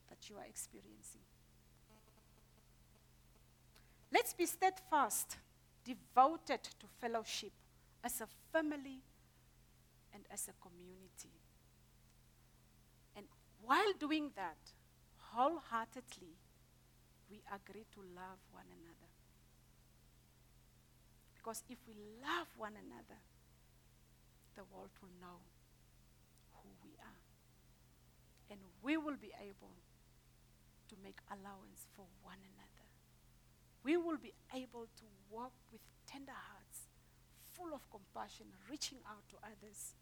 that 0.10 0.18
you 0.28 0.38
are 0.38 0.46
experiencing? 0.50 1.22
Let's 4.12 4.34
be 4.34 4.48
steadfast, 4.48 5.38
devoted 5.86 6.64
to 6.64 6.88
fellowship 7.00 7.52
as 8.04 8.20
a 8.20 8.28
family 8.52 9.04
and 10.12 10.24
as 10.32 10.48
a 10.48 10.54
community. 10.68 11.38
And 13.16 13.28
while 13.62 13.94
doing 14.00 14.32
that, 14.36 14.58
wholeheartedly, 15.34 16.34
we 17.30 17.42
agree 17.54 17.86
to 17.94 18.02
love 18.16 18.42
one 18.52 18.68
another. 18.68 19.12
Because 21.36 21.64
if 21.70 21.78
we 21.88 21.96
love 22.22 22.48
one 22.58 22.74
another, 22.74 23.22
the 24.56 24.64
world 24.74 24.92
will 25.02 25.16
know 25.22 25.40
who 26.60 26.70
we 26.84 26.92
are 27.00 27.22
and 28.50 28.60
we 28.82 28.98
will 28.98 29.16
be 29.16 29.32
able 29.40 29.78
to 30.90 30.96
make 31.04 31.22
allowance 31.30 31.86
for 31.96 32.06
one 32.24 32.42
another. 32.42 32.86
We 33.84 33.96
will 33.96 34.18
be 34.18 34.34
able 34.54 34.90
to 34.90 35.06
walk 35.30 35.54
with 35.72 35.82
tender 36.10 36.34
hearts, 36.34 36.90
full 37.54 37.74
of 37.74 37.86
compassion, 37.90 38.48
reaching 38.70 38.98
out 39.08 39.24
to 39.30 39.38
others, 39.46 39.94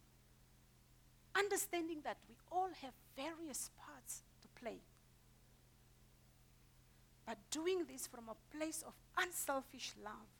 understanding 1.35 2.01
that 2.03 2.17
we 2.27 2.35
all 2.51 2.69
have 2.81 2.93
various 3.15 3.69
parts 3.77 4.23
to 4.41 4.47
play. 4.59 4.79
But 7.27 7.37
doing 7.51 7.83
this 7.91 8.07
from 8.07 8.29
a 8.29 8.57
place 8.57 8.83
of 8.87 8.93
unselfish 9.17 9.93
love, 10.01 10.31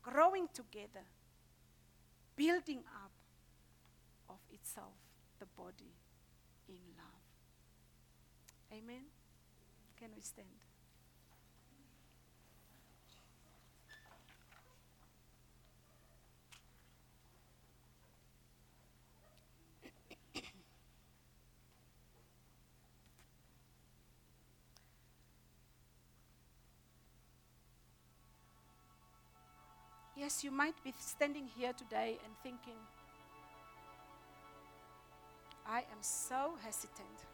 growing 0.00 0.46
together, 0.54 1.04
building 2.36 2.84
up 2.94 3.10
of 4.28 4.38
itself 4.52 4.94
the 5.40 5.46
body 5.46 5.92
in 6.68 6.78
love. 6.96 7.24
Amen. 8.72 9.02
Can 9.98 10.10
we 10.14 10.22
stand? 10.22 10.69
Yes, 30.20 30.44
you 30.44 30.50
might 30.50 30.74
be 30.84 30.92
standing 31.00 31.48
here 31.56 31.72
today 31.72 32.18
and 32.22 32.34
thinking, 32.42 32.76
I 35.66 35.78
am 35.78 36.02
so 36.02 36.58
hesitant. 36.62 37.24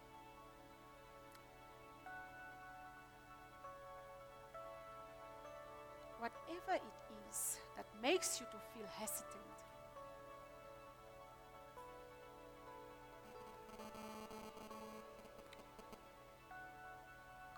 Whatever 6.20 6.76
it 6.76 6.82
is 7.28 7.58
that 7.76 7.86
makes 8.00 8.38
you 8.38 8.46
to 8.52 8.58
feel 8.72 8.86
hesitant, 9.00 9.26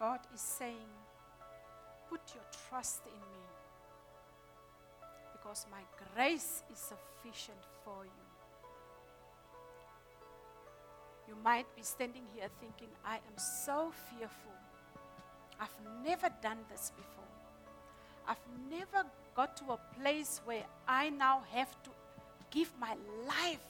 God 0.01 0.20
is 0.35 0.41
saying, 0.41 0.89
Put 2.09 2.22
your 2.35 2.45
trust 2.70 3.03
in 3.05 3.12
me 3.12 3.57
because 5.49 5.66
my 5.70 5.80
grace 6.14 6.62
is 6.70 6.78
sufficient 6.78 7.57
for 7.82 8.05
you. 8.05 8.26
You 11.26 11.34
might 11.42 11.64
be 11.74 11.82
standing 11.82 12.24
here 12.34 12.49
thinking, 12.61 12.88
I 13.03 13.14
am 13.14 13.38
so 13.38 13.90
fearful. 14.11 14.53
I've 15.59 16.05
never 16.05 16.28
done 16.42 16.59
this 16.70 16.92
before. 16.94 17.24
I've 18.26 18.44
never 18.70 19.09
got 19.34 19.57
to 19.59 19.72
a 19.72 19.80
place 19.99 20.42
where 20.44 20.64
I 20.86 21.09
now 21.09 21.42
have 21.55 21.82
to 21.84 21.90
give 22.51 22.70
my 22.78 22.94
life 23.26 23.64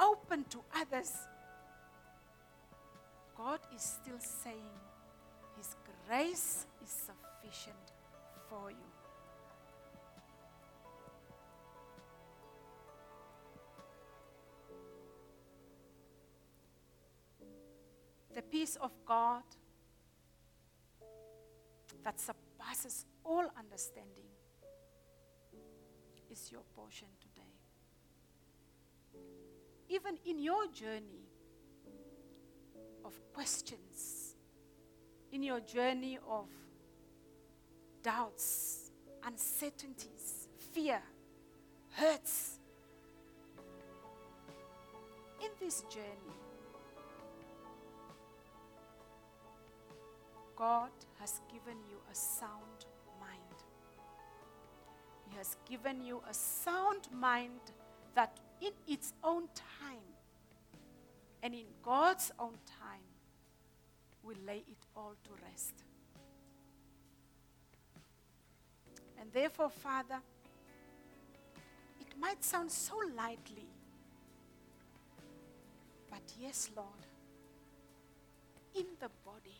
open 0.00 0.44
to 0.44 0.58
others. 0.74 1.12
God 3.36 3.60
is 3.74 3.82
still 3.82 4.20
saying, 4.20 4.72
His 5.58 5.76
grace 6.08 6.64
is 6.82 6.88
sufficient 6.88 7.90
you. 8.70 8.76
The 18.34 18.42
peace 18.42 18.76
of 18.80 18.92
God 19.04 19.42
that 22.04 22.20
surpasses 22.20 23.04
all 23.24 23.46
understanding 23.58 24.30
is 26.30 26.50
your 26.50 26.62
portion 26.74 27.08
today. 27.20 27.42
Even 29.88 30.16
in 30.24 30.38
your 30.38 30.66
journey 30.68 31.26
of 33.04 33.20
questions, 33.34 34.36
in 35.32 35.42
your 35.42 35.60
journey 35.60 36.18
of 36.28 36.46
doubts, 38.02 38.90
uncertainties, 39.24 40.48
fear, 40.72 41.00
hurts, 41.90 42.60
in 45.42 45.50
this 45.58 45.82
journey, 45.82 46.36
God 50.56 50.90
has 51.18 51.40
given 51.50 51.78
you 51.88 51.96
a 52.10 52.14
sound 52.14 52.84
mind. 53.18 53.40
He 55.28 55.36
has 55.36 55.56
given 55.68 56.02
you 56.02 56.22
a 56.28 56.34
sound 56.34 57.08
mind 57.12 57.60
that 58.14 58.38
in 58.60 58.72
its 58.86 59.14
own 59.24 59.48
time 59.54 60.04
and 61.42 61.54
in 61.54 61.64
God's 61.82 62.30
own 62.38 62.58
time 62.66 63.00
will 64.22 64.36
lay 64.46 64.58
it 64.68 64.86
all 64.94 65.14
to 65.24 65.30
rest. 65.42 65.84
And 69.20 69.30
therefore, 69.32 69.68
Father, 69.68 70.18
it 72.00 72.18
might 72.18 72.42
sound 72.42 72.70
so 72.70 72.94
lightly, 73.16 73.66
but 76.10 76.22
yes, 76.40 76.70
Lord, 76.74 76.86
in 78.74 78.86
the 78.98 79.10
body, 79.24 79.58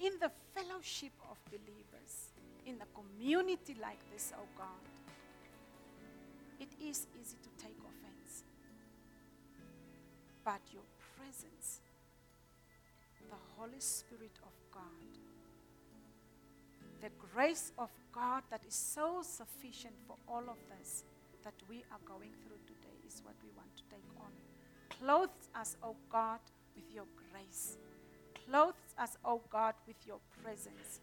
in 0.00 0.12
the 0.20 0.30
fellowship 0.54 1.12
of 1.30 1.38
believers, 1.50 2.32
in 2.66 2.76
a 2.82 2.86
community 2.98 3.76
like 3.80 4.00
this, 4.12 4.32
oh 4.36 4.48
God, 4.58 4.66
it 6.58 6.68
is 6.82 7.06
easy 7.20 7.36
to 7.42 7.64
take 7.64 7.76
offense. 7.78 8.42
But 10.44 10.60
your 10.72 10.82
presence, 11.16 11.80
the 13.28 13.36
Holy 13.56 13.80
Spirit 13.80 14.36
of 14.42 14.52
God, 14.72 15.25
the 17.00 17.10
grace 17.32 17.72
of 17.78 17.90
God 18.12 18.42
that 18.50 18.64
is 18.66 18.74
so 18.74 19.22
sufficient 19.22 19.94
for 20.06 20.16
all 20.28 20.44
of 20.48 20.56
this 20.78 21.04
that 21.44 21.54
we 21.68 21.84
are 21.92 22.00
going 22.06 22.32
through 22.44 22.58
today 22.66 22.96
is 23.06 23.22
what 23.24 23.34
we 23.42 23.50
want 23.56 23.68
to 23.76 23.82
take 23.90 24.10
on. 24.18 24.32
Clothe 24.98 25.30
us, 25.54 25.76
O 25.82 25.90
oh 25.90 25.96
God, 26.10 26.40
with 26.74 26.84
your 26.92 27.04
grace. 27.30 27.76
Clothe 28.46 28.74
us, 28.98 29.16
O 29.24 29.34
oh 29.34 29.40
God, 29.50 29.74
with 29.86 29.96
your 30.06 30.18
presence 30.42 31.00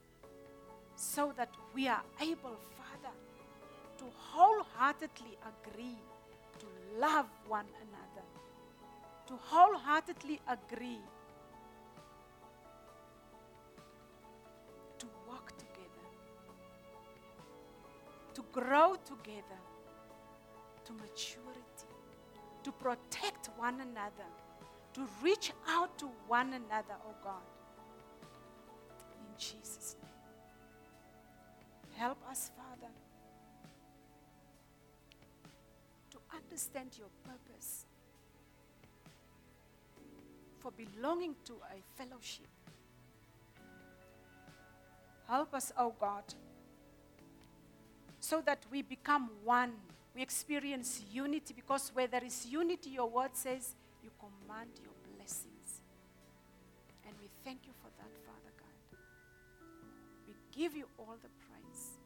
so 0.95 1.33
that 1.37 1.49
we 1.73 1.87
are 1.87 2.01
able, 2.21 2.57
Father, 2.77 3.13
to 3.97 4.05
wholeheartedly 4.17 5.37
agree 5.51 5.97
to 6.59 6.65
love 6.99 7.27
one 7.47 7.65
another, 7.81 8.25
to 9.27 9.33
wholeheartedly 9.35 10.39
agree 10.47 10.99
grow 18.51 18.95
together 19.05 19.59
to 20.85 20.93
maturity, 20.93 21.87
to 22.63 22.71
protect 22.71 23.49
one 23.57 23.75
another, 23.81 24.29
to 24.93 25.07
reach 25.21 25.51
out 25.67 25.97
to 25.97 26.05
one 26.27 26.47
another, 26.47 26.95
oh 27.07 27.15
God. 27.23 27.41
In 29.11 29.37
Jesus' 29.37 29.95
name. 30.01 30.11
Help 31.95 32.17
us, 32.29 32.51
Father, 32.55 32.91
to 36.11 36.17
understand 36.35 36.91
your 36.97 37.07
purpose 37.23 37.85
for 40.59 40.71
belonging 40.71 41.35
to 41.45 41.53
a 41.53 41.81
fellowship. 41.97 42.47
Help 45.27 45.53
us, 45.53 45.71
oh 45.77 45.93
God, 45.99 46.23
so 48.24 48.39
that 48.39 48.63
we 48.71 48.82
become 48.82 49.30
one. 49.43 49.74
We 50.15 50.21
experience 50.21 51.03
unity 51.11 51.53
because 51.53 51.91
where 51.93 52.07
there 52.07 52.24
is 52.24 52.45
unity, 52.45 52.91
your 52.91 53.09
word 53.09 53.32
says 53.34 53.76
you 54.01 54.11
command 54.17 54.69
your 54.82 54.95
blessings. 55.11 55.84
And 57.05 57.13
we 57.19 57.28
thank 57.43 57.67
you 57.67 57.74
for 57.84 57.91
that, 57.99 58.13
Father 58.24 58.53
God. 58.55 58.97
We 60.26 60.36
give 60.55 60.74
you 60.74 60.88
all 60.97 61.17
the 61.21 61.28
praise, 61.43 61.99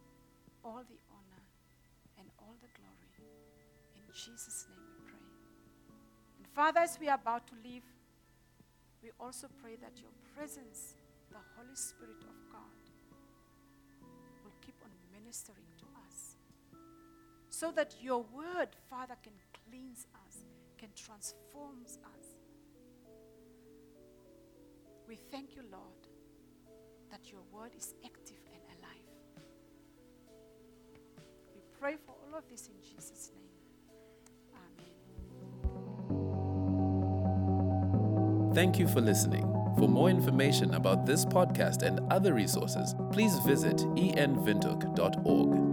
all 0.66 0.82
the 0.90 0.98
honor, 1.14 1.44
and 2.18 2.28
all 2.40 2.56
the 2.66 2.72
glory. 2.74 3.14
In 3.94 4.02
Jesus' 4.12 4.66
name 4.70 4.82
we 4.90 5.12
pray. 5.12 5.30
And 6.40 6.48
Father, 6.48 6.80
as 6.80 6.98
we 7.00 7.10
are 7.10 7.20
about 7.22 7.46
to 7.46 7.54
leave, 7.64 7.84
we 9.04 9.12
also 9.20 9.46
pray 9.62 9.76
that 9.84 9.94
your 10.02 10.14
presence, 10.36 10.96
the 11.30 11.38
Holy 11.56 11.76
Spirit 11.76 12.26
of 12.26 12.52
God, 12.52 12.82
will 14.44 14.58
keep 14.66 14.82
on 14.82 14.90
ministering. 15.14 15.77
So 17.60 17.72
that 17.72 17.96
your 18.00 18.24
word, 18.36 18.70
Father, 18.88 19.16
can 19.24 19.34
cleanse 19.68 20.06
us, 20.28 20.46
can 20.78 20.90
transform 20.96 21.82
us. 21.88 22.26
We 25.08 25.16
thank 25.16 25.56
you, 25.56 25.64
Lord, 25.72 26.08
that 27.10 27.32
your 27.32 27.42
word 27.52 27.72
is 27.76 27.96
active 28.06 28.38
and 28.54 28.62
alive. 28.78 29.10
We 31.56 31.62
pray 31.80 31.96
for 32.06 32.12
all 32.12 32.38
of 32.38 32.48
this 32.48 32.68
in 32.68 32.76
Jesus' 32.84 33.32
name. 33.34 33.50
Amen. 38.46 38.54
Thank 38.54 38.78
you 38.78 38.88
for 38.88 39.02
listening. 39.02 39.52
For 39.80 39.88
more 39.88 40.12
information 40.12 40.76
about 40.76 41.08
this 41.08 41.26
podcast 41.26 41.82
and 41.82 42.02
other 42.12 42.36
resources, 42.36 42.94
please 43.12 43.40
visit 43.40 43.78
envintook.org. 43.78 45.67